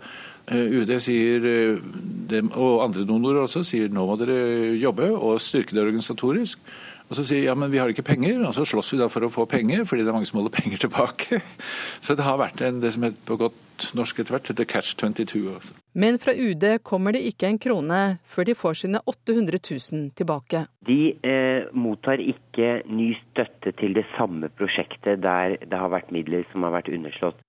UD 0.49 0.93
sier, 1.03 1.45
eh, 1.45 2.45
og 2.55 2.85
andre 2.85 3.05
donorer 3.05 3.43
også, 3.43 3.63
sier 3.65 3.91
nå 3.93 4.05
må 4.09 4.15
dere 4.19 4.77
jobbe 4.79 5.11
og 5.13 5.41
styrke 5.43 5.75
det 5.77 5.83
organisatorisk. 5.83 6.63
Og 7.09 7.17
så 7.17 7.23
sier 7.25 7.47
ja, 7.47 7.55
men 7.57 7.71
vi 7.73 7.79
har 7.81 7.89
ikke 7.89 8.05
penger, 8.05 8.37
og 8.45 8.53
så 8.53 8.63
slåss 8.69 8.91
vi 8.93 8.99
da 8.99 9.07
for 9.09 9.25
å 9.25 9.31
få 9.33 9.47
penger, 9.49 9.81
fordi 9.89 10.03
det 10.05 10.11
er 10.11 10.15
mange 10.19 10.29
som 10.29 10.37
holder 10.37 10.53
penger 10.53 10.83
tilbake. 10.83 11.39
Så 12.05 12.13
det 12.13 12.25
har 12.25 12.37
vært 12.37 12.61
en, 12.61 12.77
det 12.83 12.91
som 12.93 13.07
heter 13.07 13.25
på 13.25 13.39
godt 13.41 13.87
norsk 13.97 14.21
etter 14.21 14.35
hvert, 14.35 14.51
heter 14.51 14.67
catch 14.69 14.93
22. 14.99 15.41
Også. 15.49 15.73
Men 15.97 16.19
fra 16.21 16.35
UD 16.37 16.67
kommer 16.85 17.17
det 17.17 17.23
ikke 17.31 17.49
en 17.49 17.57
krone 17.57 17.99
før 18.29 18.51
de 18.51 18.57
får 18.59 18.81
sine 18.83 19.01
800 19.09 19.57
000 19.57 20.13
tilbake. 20.21 20.63
De 20.85 20.99
eh, 21.25 21.65
mottar 21.73 22.21
ikke 22.21 22.83
ny 22.93 23.15
støtte 23.23 23.73
til 23.81 23.97
det 23.97 24.05
samme 24.13 24.51
prosjektet 24.53 25.23
der 25.25 25.57
det 25.65 25.81
har 25.81 25.89
vært 25.89 26.13
midler 26.13 26.45
som 26.53 26.67
har 26.67 26.77
vært 26.77 26.93
underslått. 26.93 27.41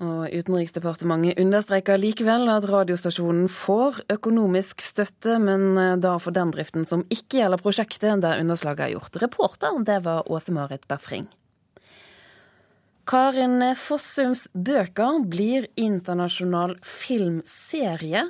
Og 0.00 0.32
Utenriksdepartementet 0.32 1.36
understreker 1.42 2.00
likevel 2.00 2.48
at 2.48 2.64
radiostasjonen 2.70 3.50
får 3.52 3.98
økonomisk 4.14 4.80
støtte, 4.80 5.36
men 5.42 5.74
eh, 5.76 5.98
da 6.00 6.14
for 6.22 6.32
den 6.32 6.54
driften 6.54 6.86
som 6.88 7.04
ikke 7.12 7.42
gjelder 7.42 7.60
prosjektet 7.60 8.22
der 8.24 8.40
underslaget 8.40 8.86
er 8.86 8.94
gjort. 8.94 9.20
Reporter 9.20 9.76
det 9.84 9.98
var 10.06 10.24
Åse-Marit 10.32 10.88
Befring. 10.88 11.28
Karin 13.10 13.74
Fossums 13.74 14.44
bøker 14.54 15.24
blir 15.28 15.66
internasjonal 15.76 16.76
filmserie. 16.86 18.22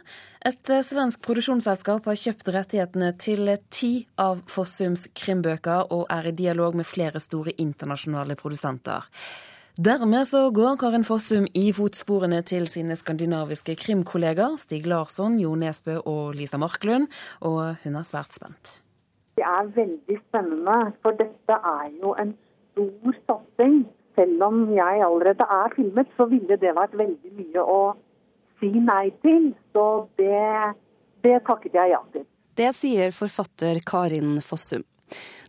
Et 0.42 0.72
eh, 0.74 0.82
svensk 0.82 1.22
produksjonsselskap 1.22 2.10
har 2.10 2.18
kjøpt 2.18 2.50
rettighetene 2.56 3.12
til 3.20 3.52
ti 3.70 3.92
av 4.18 4.42
Fossums 4.50 5.06
krimbøker, 5.14 5.86
og 5.94 6.08
er 6.10 6.32
i 6.32 6.34
dialog 6.34 6.74
med 6.80 6.88
flere 6.88 7.22
store 7.22 7.54
internasjonale 7.62 8.34
produsenter. 8.40 9.06
Dermed 9.80 10.26
så 10.28 10.50
går 10.52 10.74
Karin 10.76 11.06
Fossum 11.08 11.46
i 11.56 11.70
fotsporene 11.72 12.42
til 12.44 12.66
sine 12.68 12.92
skandinaviske 13.00 13.72
krimkollegaer 13.80 14.58
Stig 14.60 14.84
Larsson, 14.90 15.38
Jo 15.40 15.54
Nesbø 15.56 15.94
og 16.04 16.34
Lisa 16.36 16.58
Marklund, 16.60 17.06
og 17.40 17.78
hun 17.84 17.96
er 17.96 18.04
svært 18.04 18.36
spent. 18.36 18.74
Det 19.40 19.46
er 19.46 19.70
veldig 19.78 20.18
spennende, 20.26 20.76
for 21.00 21.16
dette 21.16 21.56
er 21.72 21.88
jo 22.02 22.12
en 22.20 22.34
stor 22.74 23.16
satsing. 23.22 23.80
Selv 24.20 24.44
om 24.50 24.60
jeg 24.76 25.00
allerede 25.06 25.48
er 25.48 25.72
filmet, 25.78 26.12
så 26.18 26.28
ville 26.28 26.60
det 26.60 26.76
vært 26.76 27.00
veldig 27.00 27.34
mye 27.40 27.64
å 27.64 27.80
si 28.60 28.74
nei 28.84 29.06
til. 29.24 29.54
Så 29.72 29.86
det, 30.20 30.76
det 31.24 31.38
takket 31.48 31.80
jeg 31.80 31.94
ja 31.96 32.04
til. 32.12 32.28
Det 32.52 32.74
sier 32.76 33.16
forfatter 33.16 33.80
Karin 33.88 34.42
Fossum. 34.44 34.84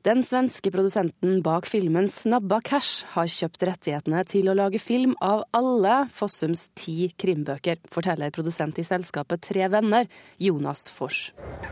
Den 0.02 0.24
svenske 0.24 0.72
produsenten 0.74 1.44
bak 1.46 1.68
filmen 1.70 2.08
Snabba 2.10 2.58
Cash 2.66 3.06
har 3.14 3.28
kjøpt 3.30 3.62
rettighetene 3.70 4.24
til 4.26 4.48
å 4.50 4.56
lage 4.58 4.80
film 4.82 5.12
av 5.22 5.44
alle 5.54 6.08
Fossums 6.10 6.64
ti 6.74 7.12
krimbøker, 7.22 7.78
forteller 7.94 8.34
produsent 8.34 8.82
i 8.82 8.86
selskapet 8.88 9.44
Tre 9.46 9.68
Venner, 9.70 10.10
Jonas 10.42 10.88
Fors. 10.90 11.20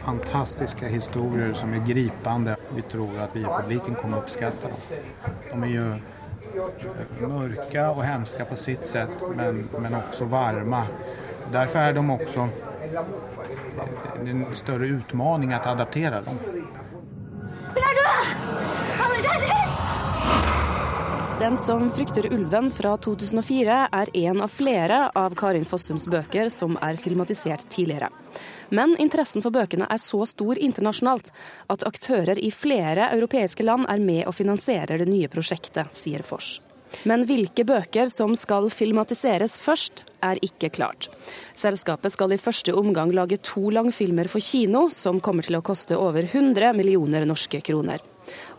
Fantastiske 0.04 0.94
historier 0.94 1.58
som 1.58 1.74
er 1.74 1.82
gripende. 1.88 2.54
Vi 2.78 2.86
tror 2.94 3.18
at 3.26 3.34
vi 3.34 3.42
i 3.42 3.50
publikum 3.50 3.98
kommer 3.98 4.22
oppskatte 4.22 4.70
dem. 4.70 5.66
De 5.66 5.72
er 5.72 5.74
jo 5.74 6.70
mørke 7.34 7.90
og 7.96 8.06
hemske 8.06 8.46
på 8.46 8.62
sitt 8.62 8.86
sett, 8.86 9.26
men, 9.42 9.66
men 9.74 10.02
også 10.04 10.30
varme. 10.30 10.86
Derfor 11.50 11.82
er 11.82 11.98
de 11.98 12.06
også 12.14 12.46
en 14.22 14.50
større 14.54 14.94
utfordring 15.00 15.58
å 15.58 15.66
adaptere 15.74 16.22
dem. 16.30 16.59
Den 21.40 21.58
som 21.58 21.86
frykter 21.92 22.34
ulven 22.34 22.66
fra 22.72 22.98
2004 22.98 23.76
er 23.96 24.10
en 24.14 24.42
av 24.44 24.52
flere 24.52 24.98
av 25.16 25.38
Karin 25.40 25.64
Fossums 25.64 26.04
bøker 26.12 26.50
som 26.52 26.76
er 26.84 27.00
filmatisert 27.00 27.64
tidligere. 27.72 28.10
Men 28.76 28.98
interessen 29.00 29.40
for 29.46 29.56
bøkene 29.56 29.88
er 29.88 30.02
så 30.04 30.26
stor 30.28 30.60
internasjonalt 30.60 31.32
at 31.72 31.86
aktører 31.88 32.42
i 32.44 32.52
flere 32.52 33.08
europeiske 33.16 33.64
land 33.64 33.88
er 33.88 34.04
med 34.04 34.26
og 34.28 34.36
finansierer 34.36 35.00
det 35.00 35.08
nye 35.08 35.32
prosjektet, 35.32 35.96
sier 35.96 36.28
Foss. 36.28 36.58
Men 37.08 37.24
hvilke 37.30 37.64
bøker 37.64 38.12
som 38.12 38.36
skal 38.36 38.68
filmatiseres 38.74 39.56
først, 39.64 40.04
er 40.20 40.44
ikke 40.44 40.74
klart. 40.76 41.08
Selskapet 41.56 42.12
skal 42.12 42.36
i 42.36 42.42
første 42.42 42.76
omgang 42.76 43.14
lage 43.16 43.40
to 43.40 43.70
langfilmer 43.72 44.28
for 44.28 44.44
kino, 44.44 44.90
som 44.92 45.24
kommer 45.24 45.48
til 45.48 45.56
å 45.56 45.64
koste 45.64 45.96
over 45.96 46.28
100 46.28 46.76
millioner 46.76 47.24
norske 47.30 47.64
kroner. 47.64 48.04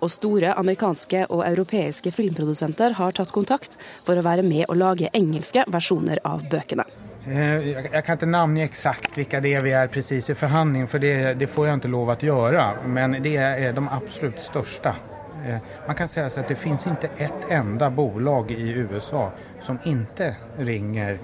Og 0.00 0.10
store 0.12 0.54
amerikanske 0.60 1.26
og 1.28 1.44
europeiske 1.46 2.12
filmprodusenter 2.14 2.96
har 3.00 3.16
tatt 3.16 3.34
kontakt 3.34 3.78
for 4.06 4.18
å 4.18 4.24
være 4.24 4.46
med 4.46 4.66
å 4.68 4.78
lage 4.78 5.12
engelske 5.16 5.64
versjoner 5.70 6.22
av 6.24 6.46
bøkene. 6.50 6.86
Eh, 7.26 7.68
jeg 7.76 8.02
kan 8.06 8.16
ikke 8.16 8.30
navngi 8.32 8.62
eksakt 8.64 9.18
hvilke 9.18 9.42
det 9.44 9.52
er 9.58 9.64
vi 9.64 9.74
er 9.76 9.90
presis 9.92 10.32
i 10.32 10.36
forhandling, 10.38 10.86
for 10.88 11.02
det, 11.02 11.34
det, 11.38 11.50
får 11.52 11.66
jeg 11.66 11.80
ikke 11.82 11.92
lov 11.92 12.14
å 12.14 12.18
gjøre. 12.24 12.68
Men 12.88 13.18
det 13.22 13.36
er 13.36 13.74
de 13.76 13.84
absolutt 13.92 14.40
største. 14.40 14.94
Eh, 15.44 15.60
man 15.86 15.96
kan 15.96 16.08
si 16.08 16.20
at 16.20 16.48
det 16.48 16.56
finnes 16.58 16.86
ikke 16.88 17.12
ett 17.20 17.50
enda 17.52 17.90
bolag 17.90 18.50
i 18.56 18.72
USA 18.80 19.28
som 19.60 19.78
ikke 19.84 20.34
ringer 20.64 21.20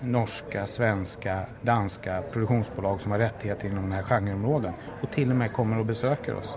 norske, 0.00 0.66
svenske, 0.66 1.34
danske 1.64 2.22
produksjonsbolag 2.32 3.00
som 3.00 3.12
har 3.12 3.26
rettigheter 3.26 3.68
innom 3.68 3.88
denne 3.88 4.04
sjangerområdet, 4.08 4.72
og 5.02 5.10
til 5.12 5.32
og 5.32 5.40
med 5.42 5.52
kommer 5.52 5.80
og 5.80 5.90
besøker 5.90 6.38
oss. 6.40 6.56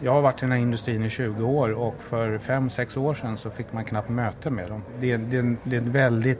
Jeg 0.00 0.08
har 0.08 0.22
vært 0.24 0.40
i 0.40 0.46
denne 0.46 0.62
industrien 0.62 1.02
i 1.04 1.10
20 1.12 1.44
år, 1.44 1.72
og 1.76 1.98
for 2.00 2.38
fem-seks 2.40 2.96
år 2.96 3.18
siden 3.18 3.34
så 3.36 3.50
fikk 3.52 3.74
man 3.76 3.84
knapt 3.84 4.08
møte 4.16 4.52
med 4.52 4.72
dem. 4.72 4.86
Det, 5.02 5.10
det, 5.28 5.42
det 5.66 5.76
er 5.76 5.82
et 5.82 5.90
veldig 5.92 6.34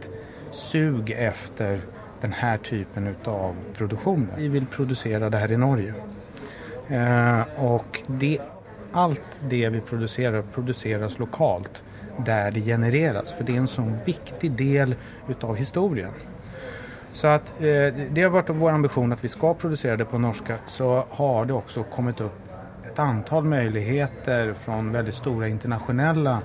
sug 0.56 1.12
etter 1.12 1.82
denne 2.22 2.54
typen 2.64 3.10
av 3.28 3.60
produksjon. 3.76 4.30
Vi 4.38 4.48
vil 4.56 4.70
produsere 4.72 5.28
det 5.28 5.44
her 5.44 5.52
i 5.52 5.60
Norge. 5.60 5.92
Eh, 6.88 7.60
og 7.60 8.00
det, 8.08 8.38
alt 8.96 9.38
det 9.52 9.62
vi 9.76 9.84
produserer, 9.92 10.42
produseres 10.56 11.20
lokalt 11.20 11.82
der 12.16 12.50
det 12.56 12.64
genereres. 12.64 13.36
For 13.36 13.44
det 13.44 13.58
er 13.58 13.64
en 13.66 13.72
sånn 13.76 13.94
viktig 14.08 14.54
del 14.56 14.96
av 15.36 15.56
historien. 15.60 16.16
Så 17.12 17.28
at, 17.36 17.52
eh, 17.60 17.92
Det 17.92 18.22
har 18.22 18.30
vært 18.30 18.56
vår 18.56 18.70
ambisjon 18.70 19.12
at 19.12 19.20
vi 19.20 19.28
skal 19.28 19.54
produsere 19.54 19.96
det 19.96 20.08
på 20.08 20.18
norsk. 20.18 20.52
Så 20.66 21.04
har 21.10 21.44
det 21.44 21.54
også 21.54 21.84
kommet 21.90 22.20
opp 22.24 22.49
et 22.86 22.98
antall 22.98 23.44
muligheter 23.44 24.54
fra 24.54 24.80
veldig 24.80 25.14
store 25.14 25.50
internasjonale 25.50 26.36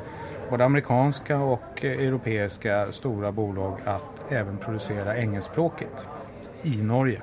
både 0.50 0.65
amerikanske 0.65 1.36
og 1.36 1.84
europeiske 1.84 2.86
store 2.91 3.32
bolag 3.32 3.80
att 3.86 4.32
även 4.32 4.58
producera 4.58 5.17
engelskspråket 5.17 6.08
i 6.63 6.82
Norge. 6.82 7.21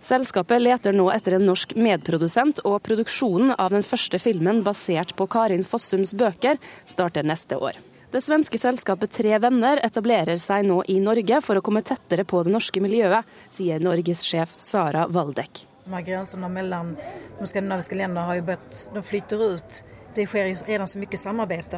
Selskapet 0.00 0.62
leter 0.62 0.92
nå 0.96 1.10
etter 1.12 1.36
en 1.36 1.44
norsk 1.44 1.74
medprodusent, 1.76 2.62
og 2.64 2.80
produksjonen 2.82 3.52
av 3.52 3.74
den 3.74 3.84
første 3.84 4.18
filmen 4.18 4.62
basert 4.64 5.12
på 5.16 5.26
Karin 5.28 5.64
Fossums 5.64 6.14
bøker 6.16 6.56
starter 6.88 7.22
neste 7.22 7.60
år. 7.60 7.76
Det 8.10 8.22
svenske 8.24 8.58
selskapet 8.58 9.12
Tre 9.12 9.36
Venner 9.38 9.78
etablerer 9.84 10.40
seg 10.40 10.64
nå 10.66 10.80
i 10.88 10.96
Norge 11.04 11.42
for 11.44 11.60
å 11.60 11.62
komme 11.62 11.84
tettere 11.84 12.24
på 12.24 12.40
det 12.42 12.54
norske 12.56 12.80
miljøet, 12.82 13.28
sier 13.52 13.78
Norges-sjef 13.84 14.56
Sara 14.56 15.04
Waldek. 15.06 15.69
Grensene 15.98 16.48
mellan 16.48 16.96
de 17.38 17.46
skandinaviska 17.46 17.94
länderna 17.94 18.26
har 18.26 18.34
ju 18.34 18.42
börjat, 18.42 18.88
de 18.94 19.02
flyter 19.02 19.54
ut. 19.54 19.84
Det 20.14 20.26
skjer 20.26 20.46
ju 20.46 20.54
redan 20.54 20.86
så 20.86 20.98
mye 20.98 21.16
samarbeid. 21.16 21.74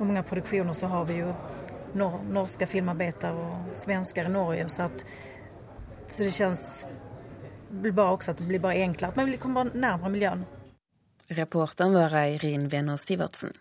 Og 0.00 0.06
mange 0.06 0.22
produksjoner 0.22 0.72
så 0.72 0.86
har 0.86 1.04
vi 1.04 1.14
ju 1.14 1.32
nor 1.92 2.20
norske 2.32 2.66
filmarbeidere 2.66 3.32
og 3.32 3.74
svensker 3.76 4.24
i 4.24 4.28
Norge. 4.28 4.68
Så, 4.68 4.82
att, 4.82 5.04
så 6.06 6.22
det 6.22 6.30
känns 6.30 6.86
blir 7.70 7.92
bare 7.92 8.16
også 8.16 8.30
at 8.30 8.38
det 8.38 8.46
blir 8.46 8.58
bara 8.58 8.74
enklere. 8.74 9.10
At 9.10 9.16
man 9.16 9.38
kommer 9.38 9.70
nærmere 9.74 10.10
miljön. 10.10 10.44
Reportern 11.28 11.92
var 11.92 12.14
Eirin 12.14 12.68
Venås 12.68 13.00
Sivertsen. 13.00 13.52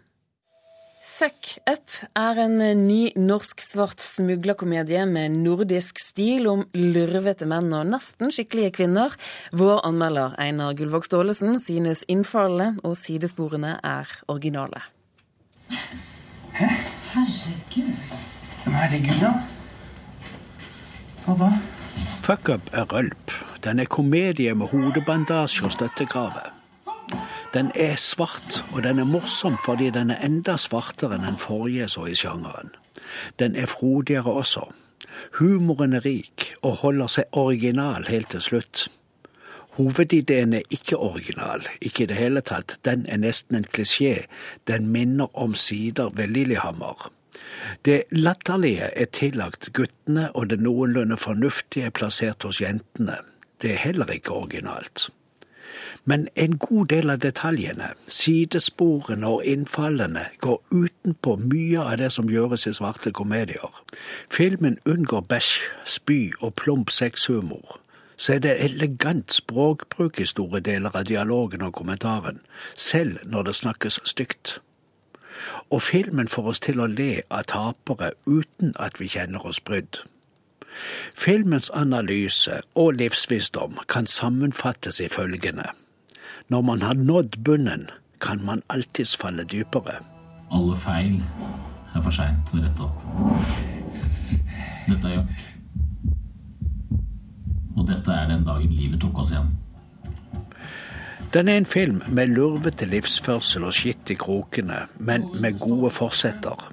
Fuck 1.09 1.57
Up 1.67 1.95
er 2.15 2.37
en 2.43 2.59
ny 2.85 3.09
norsk-svart 3.17 3.99
smuglerkomedie 4.03 5.01
med 5.09 5.33
nordisk 5.41 5.97
stil 6.03 6.45
om 6.51 6.61
lurvete 6.77 7.47
menn 7.49 7.73
og 7.75 7.89
nesten 7.89 8.31
skikkelige 8.35 8.75
kvinner. 8.77 9.15
Vår 9.51 9.81
anmelder 9.87 10.35
Einar 10.39 10.77
Gullvåg 10.77 11.07
Staalesen 11.07 11.57
synes 11.59 12.05
innfallene 12.07 12.77
og 12.85 12.95
sidesporene 13.01 13.73
er 13.83 14.13
originale. 14.31 14.83
Hæ? 16.53 16.69
Herregud. 17.09 17.89
Herregud, 18.69 19.19
da. 19.23 19.33
Hva 21.25 21.37
da? 21.41 21.49
Fuck 22.27 22.53
Up 22.53 22.71
er 22.71 22.87
rølp. 22.93 23.35
Den 23.65 23.81
er 23.81 23.89
komedie 23.89 24.53
med 24.55 24.69
hodebandasje 24.71 25.65
og 25.65 25.73
støttegrave. 25.73 26.58
Den 27.53 27.71
er 27.75 27.95
svart, 27.95 28.63
og 28.71 28.83
den 28.83 28.99
er 28.99 29.09
morsom 29.09 29.57
fordi 29.65 29.89
den 29.95 30.11
er 30.13 30.21
enda 30.25 30.57
svartere 30.57 31.17
enn 31.17 31.25
den 31.25 31.41
forrige 31.41 31.89
så 31.89 32.05
i 32.09 32.15
sjangeren. 32.17 32.71
Den 33.39 33.55
er 33.55 33.69
frodigere 33.69 34.31
også. 34.41 34.67
Humoren 35.39 35.93
er 35.93 36.05
rik 36.05 36.53
og 36.61 36.81
holder 36.83 37.11
seg 37.11 37.37
original 37.37 38.07
helt 38.09 38.29
til 38.35 38.41
slutt. 38.45 38.87
Hovedideen 39.79 40.53
er 40.53 40.73
ikke 40.75 40.97
original, 40.97 41.63
ikke 41.81 42.03
i 42.03 42.09
det 42.11 42.17
hele 42.17 42.41
tatt. 42.43 42.75
Den 42.85 43.05
er 43.07 43.21
nesten 43.21 43.55
en 43.55 43.67
klisjé. 43.67 44.25
Den 44.67 44.89
minner 44.91 45.31
om 45.33 45.55
sider 45.55 46.09
ved 46.15 46.33
Lillehammer. 46.35 47.07
Det 47.85 48.03
latterlige 48.11 48.89
er 48.91 49.05
tillagt 49.05 49.71
guttene, 49.73 50.29
og 50.35 50.49
det 50.49 50.59
noenlunde 50.59 51.17
fornuftige 51.17 51.87
er 51.87 51.95
plassert 51.95 52.43
hos 52.43 52.61
jentene. 52.61 53.21
Det 53.61 53.71
er 53.71 53.81
heller 53.85 54.11
ikke 54.11 54.35
originalt. 54.35 55.09
Men 56.05 56.27
en 56.35 56.57
god 56.57 56.85
del 56.85 57.09
av 57.09 57.19
detaljene, 57.19 57.91
sidesporene 58.07 59.27
og 59.27 59.45
innfallene 59.45 60.25
går 60.41 60.61
utenpå 60.71 61.35
mye 61.41 61.83
av 61.83 61.97
det 62.01 62.11
som 62.15 62.29
gjøres 62.31 62.67
i 62.67 62.73
svarte 62.73 63.11
komedier. 63.11 63.83
Filmen 64.31 64.77
unngår 64.85 65.21
bæsj, 65.21 65.51
spy 65.85 66.19
og 66.39 66.55
plump 66.55 66.89
sexhumor. 66.89 67.79
Så 68.17 68.33
er 68.33 68.39
det 68.43 68.55
elegant 68.63 69.33
språkbruk 69.33 70.19
i 70.19 70.25
store 70.27 70.59
deler 70.59 70.95
av 70.95 71.05
dialogen 71.07 71.61
og 71.61 71.73
kommentaren, 71.73 72.41
selv 72.75 73.19
når 73.23 73.43
det 73.43 73.55
snakkes 73.55 73.99
stygt. 74.03 74.59
Og 75.69 75.81
filmen 75.81 76.27
får 76.27 76.49
oss 76.51 76.59
til 76.59 76.79
å 76.79 76.87
le 76.87 77.21
av 77.29 77.45
tapere 77.47 78.11
uten 78.25 78.73
at 78.79 78.99
vi 78.99 79.07
kjenner 79.07 79.45
oss 79.47 79.61
brydd. 79.63 80.01
Filmens 81.15 81.69
analyse 81.73 82.61
og 82.75 82.97
livsvisdom 82.99 83.79
kan 83.87 84.07
sammenfattes 84.07 84.99
i 84.99 85.07
følgende. 85.07 85.69
Når 86.49 86.61
man 86.61 86.81
har 86.81 86.93
nådd 86.93 87.43
bunnen, 87.45 87.89
kan 88.21 88.45
man 88.45 88.61
alltids 88.69 89.17
falle 89.17 89.43
dypere. 89.43 89.99
Alle 90.51 90.77
feil 90.77 91.19
er 91.95 92.01
for 92.01 92.13
seint 92.13 92.53
å 92.53 92.61
rette 92.63 92.87
opp. 92.87 92.97
Dette 94.89 95.11
er 95.11 95.13
Jack. 95.19 95.43
Og 97.77 97.85
dette 97.87 98.15
er 98.15 98.31
den 98.31 98.47
dagen 98.47 98.73
livet 98.73 99.01
tok 99.01 99.21
oss 99.23 99.35
igjen. 99.35 99.51
Den 101.33 101.51
er 101.53 101.59
en 101.61 101.69
film 101.69 102.01
med 102.09 102.33
lurvete 102.33 102.87
livsførsel 102.89 103.67
og 103.69 103.75
skitt 103.77 104.09
i 104.09 104.17
krokene, 104.17 104.87
men 104.97 105.27
med 105.37 105.59
gode 105.61 105.93
forsetter. 105.93 106.65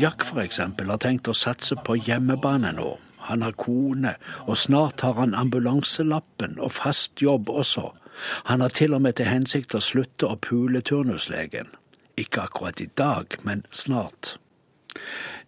Jack 0.00 0.26
f.eks. 0.28 0.60
har 0.60 1.00
tenkt 1.00 1.32
å 1.32 1.36
satse 1.36 1.78
på 1.80 1.96
hjemmebane 1.96 2.74
nå. 2.76 2.90
Han 3.32 3.42
har 3.46 3.56
kone, 3.56 4.12
og 4.44 4.60
snart 4.60 5.00
har 5.00 5.16
han 5.16 5.32
ambulanselappen 5.34 6.60
og 6.60 6.76
fast 6.76 7.24
jobb 7.24 7.48
også. 7.48 7.88
Han 8.44 8.60
har 8.60 8.68
til 8.68 8.94
og 8.94 9.02
med 9.02 9.18
til 9.18 9.30
hensikt 9.30 9.74
å 9.74 9.80
slutte 9.80 10.28
å 10.28 10.38
pule 10.40 10.80
turnuslegen. 10.80 11.70
Ikke 12.16 12.46
akkurat 12.46 12.80
i 12.80 12.88
dag, 12.98 13.38
men 13.42 13.64
snart. 13.70 14.36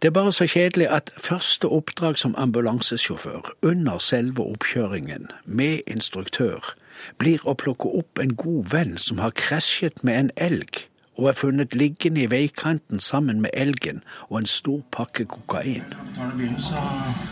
Det 0.03 0.09
er 0.09 0.17
bare 0.17 0.33
så 0.33 0.47
kjedelig 0.49 0.89
at 0.91 1.13
første 1.21 1.69
oppdrag 1.69 2.19
som 2.19 2.35
ambulansesjåfør, 2.39 3.53
under 3.63 3.99
selve 3.99 4.43
oppkjøringen, 4.43 5.29
med 5.45 5.81
instruktør, 5.87 6.75
blir 7.19 7.45
å 7.45 7.55
plukke 7.55 7.89
opp 8.01 8.19
en 8.19 8.35
god 8.37 8.73
venn 8.73 8.99
som 8.99 9.21
har 9.21 9.37
krasjet 9.37 10.05
med 10.05 10.19
en 10.19 10.31
elg 10.37 10.87
og 11.15 11.29
er 11.31 11.37
funnet 11.39 11.75
liggende 11.75 12.25
i 12.25 12.31
veikanten 12.31 13.01
sammen 13.01 13.41
med 13.41 13.51
elgen 13.53 14.03
og 14.29 14.39
en 14.39 14.47
stor 14.51 14.81
pakke 14.91 15.25
kokain. 15.25 15.85
Tar 16.17 16.31
du 16.31 16.37
bilen, 16.39 16.61
så 16.61 16.75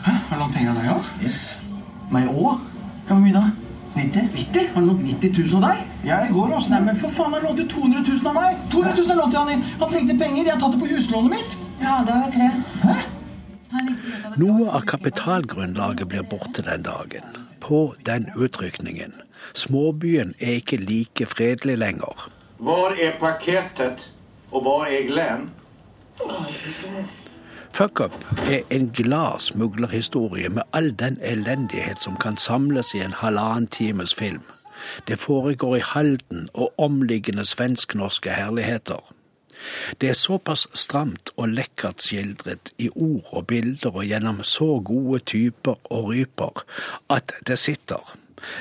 Hæ? 0.07 0.13
Har 0.29 0.37
du 0.37 0.41
lånt 0.41 0.55
penger 0.55 0.71
av 0.71 0.77
deg 0.79 0.91
òg? 0.95 1.11
Yes. 1.25 1.41
Meg 2.13 2.29
òg? 2.31 2.63
Hvor 3.09 3.19
mye 3.19 3.35
da? 3.35 3.72
90? 3.95 4.29
90? 4.35 4.69
Har 4.75 4.81
du 4.81 4.87
lånt 4.87 5.03
90 5.05 5.35
000 5.53 5.59
av 5.59 5.71
deg? 5.71 5.81
Ja, 6.09 6.21
i 6.27 6.33
går 6.33 6.55
også. 6.57 6.73
Nei, 6.73 6.81
men 6.89 7.01
for 7.01 7.13
faen, 7.13 7.35
han 7.37 7.45
lånte 7.47 7.67
200 7.69 8.05
000 8.09 8.31
av 8.31 8.37
meg! 8.39 8.61
200 8.73 8.95
000 8.99 9.19
lånte 9.21 9.39
han 9.39 9.51
inn! 9.55 9.65
Han 9.81 9.93
trengte 9.93 10.17
penger, 10.21 10.45
jeg 10.45 10.55
har 10.55 10.63
tatt 10.63 10.77
det 10.77 10.81
på 10.83 10.93
huslånet 10.93 11.35
mitt! 11.37 11.59
Ja, 11.83 11.99
da 12.07 12.21
har 12.21 12.31
vi 12.31 12.39
tre. 12.39 12.49
Hæ? 12.87 12.97
Noe 14.37 14.69
av 14.69 14.85
kapitalgrunnlaget 14.89 16.09
blir 16.13 16.25
borte 16.29 16.65
den 16.65 16.85
dagen. 16.85 17.25
På 17.61 17.95
den 18.05 18.29
utrykningen. 18.37 19.15
Småbyen 19.55 20.35
er 20.39 20.61
ikke 20.61 20.77
like 20.77 21.27
fredelig 21.27 21.79
lenger. 21.81 22.29
Hvor 22.63 22.93
er 22.95 23.17
pakketet, 23.21 24.13
og 24.53 24.63
hvor 24.63 24.85
er 24.85 25.09
Glenn? 25.09 25.49
Fuck 27.75 28.01
Up 28.01 28.27
er 28.51 28.61
en 28.71 28.91
glad 28.91 29.41
smuglerhistorie 29.41 30.49
med 30.49 30.63
all 30.73 30.91
den 30.99 31.19
elendighet 31.23 32.03
som 32.03 32.17
kan 32.21 32.37
samles 32.37 32.95
i 32.95 32.99
en 33.01 33.13
halvannen 33.17 33.67
times 33.67 34.15
film. 34.15 34.43
Det 35.09 35.19
foregår 35.19 35.77
i 35.77 35.85
Halden 35.85 36.49
og 36.55 36.75
omliggende 36.79 37.45
svensk-norske 37.45 38.31
herligheter. 38.31 39.15
Det 40.01 40.09
er 40.09 40.19
såpass 40.19 40.67
stramt 40.75 41.31
og 41.37 41.49
lekkert 41.49 42.03
skildret 42.03 42.73
i 42.79 42.91
ord 42.91 43.29
og 43.33 43.47
bilder 43.47 43.97
og 43.97 44.05
gjennom 44.05 44.43
så 44.43 44.81
gode 44.85 45.19
typer 45.19 45.79
og 45.85 46.09
ryper 46.09 46.65
at 47.11 47.33
det 47.47 47.59
sitter. 47.59 48.17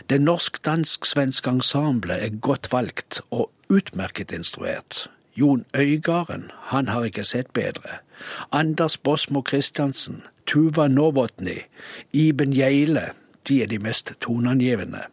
Det 0.09 0.21
norsk-dansk-svenske 0.21 1.49
ensemblet 1.49 2.23
er 2.23 2.39
godt 2.39 2.71
valgt 2.71 3.21
og 3.29 3.51
utmerket 3.69 4.31
instruert. 4.31 5.09
Jon 5.35 5.65
Øygarden, 5.75 6.51
han 6.61 6.87
har 6.87 7.03
ikke 7.03 7.23
sett 7.23 7.53
bedre. 7.53 7.99
Anders 8.51 8.97
Bosmo 8.97 9.43
Christiansen, 9.47 10.23
Tuva 10.45 10.87
Novotny, 10.87 11.61
Iben 12.13 12.53
Gjeile, 12.53 13.11
de 13.47 13.61
er 13.63 13.67
de 13.67 13.79
mest 13.79 14.13
toneangivende. 14.19 15.05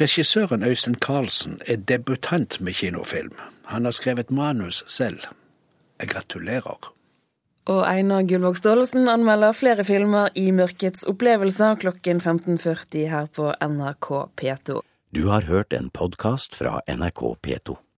Regissøren 0.00 0.62
Øystein 0.62 0.94
Carlsen 0.94 1.60
er 1.66 1.76
debutant 1.76 2.60
med 2.60 2.72
kinofilm. 2.72 3.36
Han 3.64 3.84
har 3.84 3.92
skrevet 3.92 4.30
manus 4.30 4.84
selv. 4.86 5.20
Jeg 6.00 6.08
gratulerer. 6.08 6.90
Og 7.64 7.84
Einar 7.88 8.26
Gullvåg 8.28 8.56
Staalesen 8.56 9.08
anmelder 9.08 9.54
flere 9.56 9.84
filmer 9.84 10.28
i 10.36 10.50
Mørkets 10.50 11.06
opplevelser 11.08 11.78
klokken 11.80 12.20
15.40 12.20 13.06
her 13.08 13.30
på 13.32 13.54
NRK 13.62 14.10
P2. 14.40 14.82
Du 15.14 15.28
har 15.30 15.46
hørt 15.48 15.72
en 15.72 15.88
podkast 15.90 16.58
fra 16.58 16.80
NRK 16.88 17.22
P2. 17.46 17.84